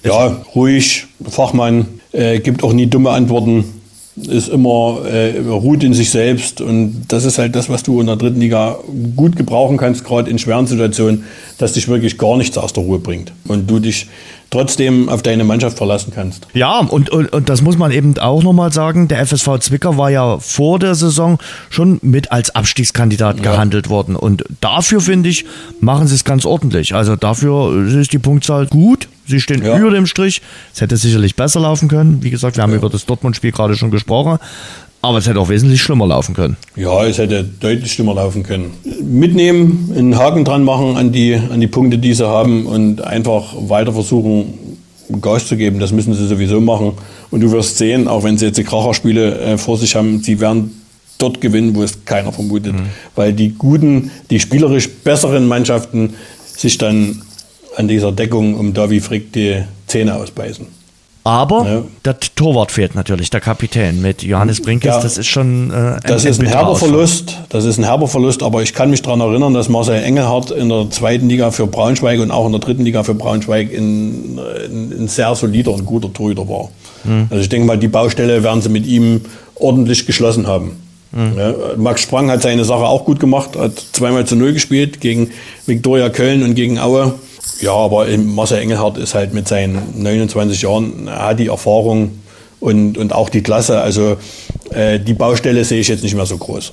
[0.05, 3.65] Ja, ruhig, Fachmann, äh, gibt auch nie dumme Antworten,
[4.17, 8.07] ist immer äh, ruht in sich selbst und das ist halt das, was du in
[8.07, 8.79] der dritten Liga
[9.17, 11.25] gut gebrauchen kannst, gerade in schweren Situationen,
[11.59, 14.07] dass dich wirklich gar nichts aus der Ruhe bringt und du dich
[14.51, 16.47] trotzdem auf deine Mannschaft verlassen kannst.
[16.55, 20.11] Ja, und, und, und das muss man eben auch nochmal sagen, der FSV Zwickau war
[20.11, 21.39] ja vor der Saison
[21.71, 24.15] schon mit als Abstiegskandidat gehandelt worden.
[24.15, 25.45] Und dafür, finde ich,
[25.81, 26.95] machen sie es ganz ordentlich.
[26.95, 29.09] Also dafür ist die Punktzahl gut.
[29.27, 29.79] Sie stehen Ja.
[29.79, 30.43] über dem Strich.
[30.75, 32.23] Es hätte sicherlich besser laufen können.
[32.23, 34.39] Wie gesagt, wir haben über das Dortmund-Spiel gerade schon gesprochen.
[35.01, 36.57] Aber es hätte auch wesentlich schlimmer laufen können.
[36.77, 38.71] Ja, es hätte deutlich schlimmer laufen können.
[39.03, 43.53] Mitnehmen, einen Haken dran machen an die, an die Punkte, die sie haben und einfach
[43.69, 44.55] weiter versuchen,
[45.21, 45.79] Gas zu geben.
[45.79, 46.93] Das müssen sie sowieso machen.
[47.31, 50.41] Und du wirst sehen, auch wenn sie jetzt die Kracherspiele äh, vor sich haben, sie
[50.41, 50.81] werden
[51.19, 52.73] dort gewinnen, wo es keiner vermutet.
[52.73, 52.87] Mhm.
[53.15, 56.15] Weil die guten, die spielerisch besseren Mannschaften
[56.57, 57.21] sich dann
[57.77, 60.67] an dieser Deckung um Davi Frick die Zähne ausbeißen.
[61.27, 61.83] Aber ja.
[62.05, 64.91] der Torwart fehlt natürlich, der Kapitän mit Johannes Brinkes.
[64.91, 67.39] Ja, das ist schon äh, ein, Das ist ein herber Verlust.
[67.49, 68.43] Das ist ein herber Verlust.
[68.43, 72.21] Aber ich kann mich daran erinnern, dass Marcel Engelhardt in der zweiten Liga für Braunschweig
[72.21, 76.47] und auch in der dritten Liga für Braunschweig ein, ein sehr solider und guter Torhüter
[76.47, 76.69] war.
[77.05, 77.29] Mhm.
[77.31, 79.23] Also ich denke mal, die Baustelle werden sie mit ihm
[79.55, 80.73] ordentlich geschlossen haben.
[81.13, 81.39] Mhm.
[81.39, 85.31] Ja, Max Sprang hat seine Sache auch gut gemacht, hat zweimal zu null gespielt gegen
[85.65, 87.15] Viktoria Köln und gegen Aue.
[87.61, 92.19] Ja, aber Marcel Engelhardt ist halt mit seinen 29 Jahren, er hat die Erfahrung
[92.61, 93.81] und, und auch die Klasse.
[93.81, 94.17] Also
[94.71, 96.73] äh, die Baustelle sehe ich jetzt nicht mehr so groß.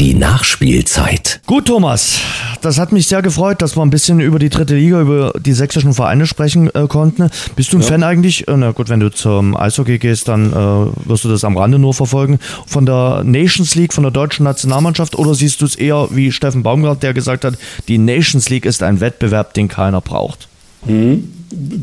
[0.00, 1.40] Die Nachspielzeit.
[1.46, 2.18] Gut, Thomas.
[2.60, 5.52] Das hat mich sehr gefreut, dass wir ein bisschen über die dritte Liga, über die
[5.52, 7.30] sächsischen Vereine sprechen äh, konnten.
[7.56, 7.88] Bist du ein ja.
[7.88, 8.48] Fan eigentlich?
[8.48, 11.78] Äh, na gut, wenn du zum Eishockey gehst, dann äh, wirst du das am Rande
[11.78, 12.38] nur verfolgen.
[12.66, 16.62] Von der Nations League, von der deutschen Nationalmannschaft oder siehst du es eher wie Steffen
[16.62, 17.54] Baumgart, der gesagt hat,
[17.86, 20.48] die Nations League ist ein Wettbewerb, den keiner braucht?
[20.84, 21.32] Mhm.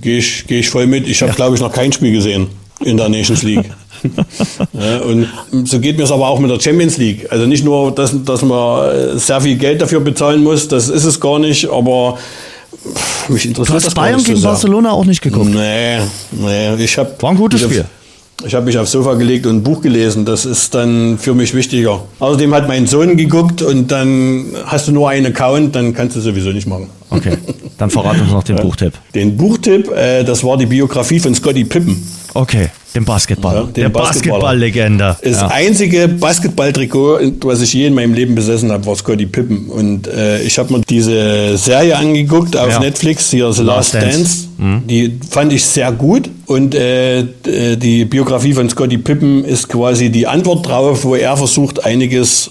[0.02, 1.08] Gehe ich, geh ich voll mit.
[1.08, 1.36] Ich habe, ja.
[1.36, 2.48] glaube ich, noch kein Spiel gesehen
[2.86, 3.70] in der Nations League.
[4.74, 5.28] ja, und
[5.66, 7.28] so geht mir es aber auch mit der Champions League.
[7.32, 11.20] Also nicht nur, dass, dass man sehr viel Geld dafür bezahlen muss, das ist es
[11.20, 12.18] gar nicht, aber
[13.30, 15.50] mich interessiert du hast das Bayern gegen so Barcelona auch nicht geguckt?
[15.50, 16.00] Nee,
[16.32, 16.76] nee.
[16.76, 17.86] Ich hab, War ein gutes Spiel.
[18.46, 20.26] Ich habe mich aufs Sofa gelegt und ein Buch gelesen.
[20.26, 22.04] Das ist dann für mich wichtiger.
[22.20, 26.22] Außerdem hat mein Sohn geguckt und dann hast du nur einen Account, dann kannst du
[26.22, 26.90] sowieso nicht machen.
[27.10, 27.38] Okay,
[27.78, 28.94] dann verrat uns noch den Buchtipp.
[29.14, 32.02] Den Buchtipp, äh, das war die Biografie von Scotty Pippen.
[32.34, 33.56] Okay, den Basketball.
[33.56, 35.18] Ja, den der Basketball-Legende.
[35.24, 35.48] Das ja.
[35.48, 39.70] einzige Basketball-Trikot, was ich je in meinem Leben besessen habe, war Scotty Pippen.
[39.70, 42.80] Und äh, ich habe mir diese Serie angeguckt auf ja.
[42.80, 44.18] Netflix, hier The Last, Last Dance.
[44.18, 44.48] Dance.
[44.58, 44.88] Mhm.
[44.88, 46.30] Die fand ich sehr gut.
[46.46, 47.26] Und äh,
[47.78, 52.50] die Biografie von Scotty Pippen ist quasi die Antwort drauf, wo er versucht, einiges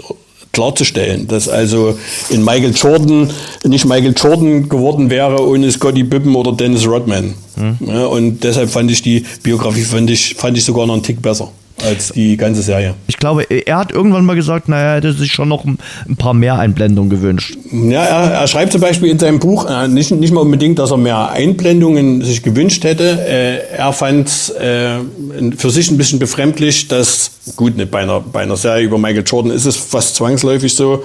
[0.54, 1.98] klarzustellen, dass also
[2.30, 3.30] in Michael Jordan
[3.64, 7.34] nicht Michael Jordan geworden wäre ohne Scotty Pippen oder Dennis Rodman.
[7.56, 7.78] Hm.
[7.86, 11.20] Ja, und deshalb fand ich die Biografie fand ich, fand ich sogar noch einen Tick
[11.20, 11.50] besser
[11.82, 12.94] als die ganze Serie.
[13.06, 15.78] Ich glaube, er hat irgendwann mal gesagt, naja, er hätte sich schon noch ein,
[16.16, 17.56] paar mehr Einblendungen gewünscht.
[17.72, 20.90] Ja, er, er, schreibt zum Beispiel in seinem Buch äh, nicht, nicht mal unbedingt, dass
[20.90, 23.26] er mehr Einblendungen sich gewünscht hätte.
[23.26, 24.98] Äh, er fand es äh,
[25.56, 29.24] für sich ein bisschen befremdlich, dass, gut, nicht bei einer, bei einer Serie über Michael
[29.26, 31.02] Jordan ist es fast zwangsläufig so,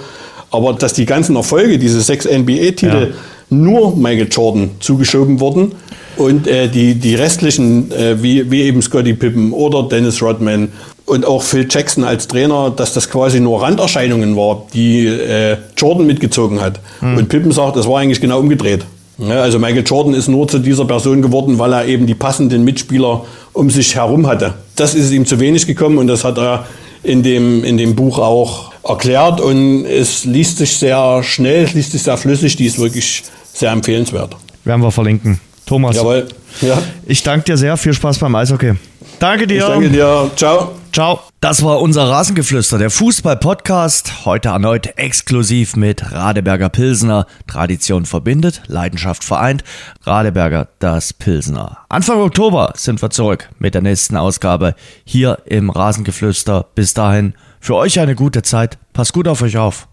[0.51, 3.17] aber dass die ganzen Erfolge, diese sechs NBA-Titel, ja.
[3.49, 5.73] nur Michael Jordan zugeschoben wurden
[6.19, 10.69] und äh, die, die restlichen, äh, wie, wie eben Scotty Pippen oder Dennis Rodman
[11.05, 16.05] und auch Phil Jackson als Trainer, dass das quasi nur Randerscheinungen war, die äh, Jordan
[16.05, 16.81] mitgezogen hat.
[16.99, 17.17] Hm.
[17.17, 18.85] Und Pippen sagt, das war eigentlich genau umgedreht.
[19.17, 22.63] Ja, also Michael Jordan ist nur zu dieser Person geworden, weil er eben die passenden
[22.63, 24.53] Mitspieler um sich herum hatte.
[24.75, 26.65] Das ist ihm zu wenig gekommen und das hat er
[27.01, 31.91] in dem, in dem Buch auch erklärt und es liest sich sehr schnell, es liest
[31.93, 34.35] sich sehr flüssig, die ist wirklich sehr empfehlenswert.
[34.65, 35.39] Werden wir verlinken.
[35.69, 35.95] Thomas.
[35.95, 36.27] Jawohl.
[36.61, 36.81] Ja.
[37.05, 37.77] Ich danke dir sehr.
[37.77, 38.73] Viel Spaß beim Eishockey.
[39.19, 39.59] Danke dir.
[39.59, 40.31] Ich danke dir.
[40.35, 40.71] Ciao.
[40.91, 41.19] Ciao.
[41.41, 44.25] Das war unser Rasengeflüster, der Fußball-Podcast.
[44.25, 47.27] Heute erneut exklusiv mit Radeberger Pilsener.
[47.45, 49.63] Tradition verbindet, Leidenschaft vereint.
[50.05, 51.77] Radeberger, das Pilsener.
[51.87, 54.73] Anfang Oktober sind wir zurück mit der nächsten Ausgabe
[55.05, 56.65] hier im Rasengeflüster.
[56.73, 58.79] Bis dahin, für euch eine gute Zeit.
[58.93, 59.87] Passt gut auf euch auf.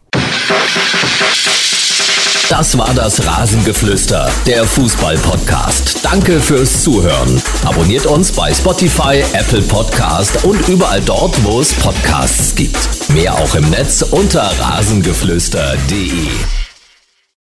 [2.49, 6.05] Das war das Rasengeflüster, der Fußball-Podcast.
[6.05, 7.43] Danke fürs Zuhören.
[7.65, 13.09] Abonniert uns bei Spotify, Apple Podcast und überall dort, wo es Podcasts gibt.
[13.09, 16.66] Mehr auch im Netz unter rasengeflüster.de.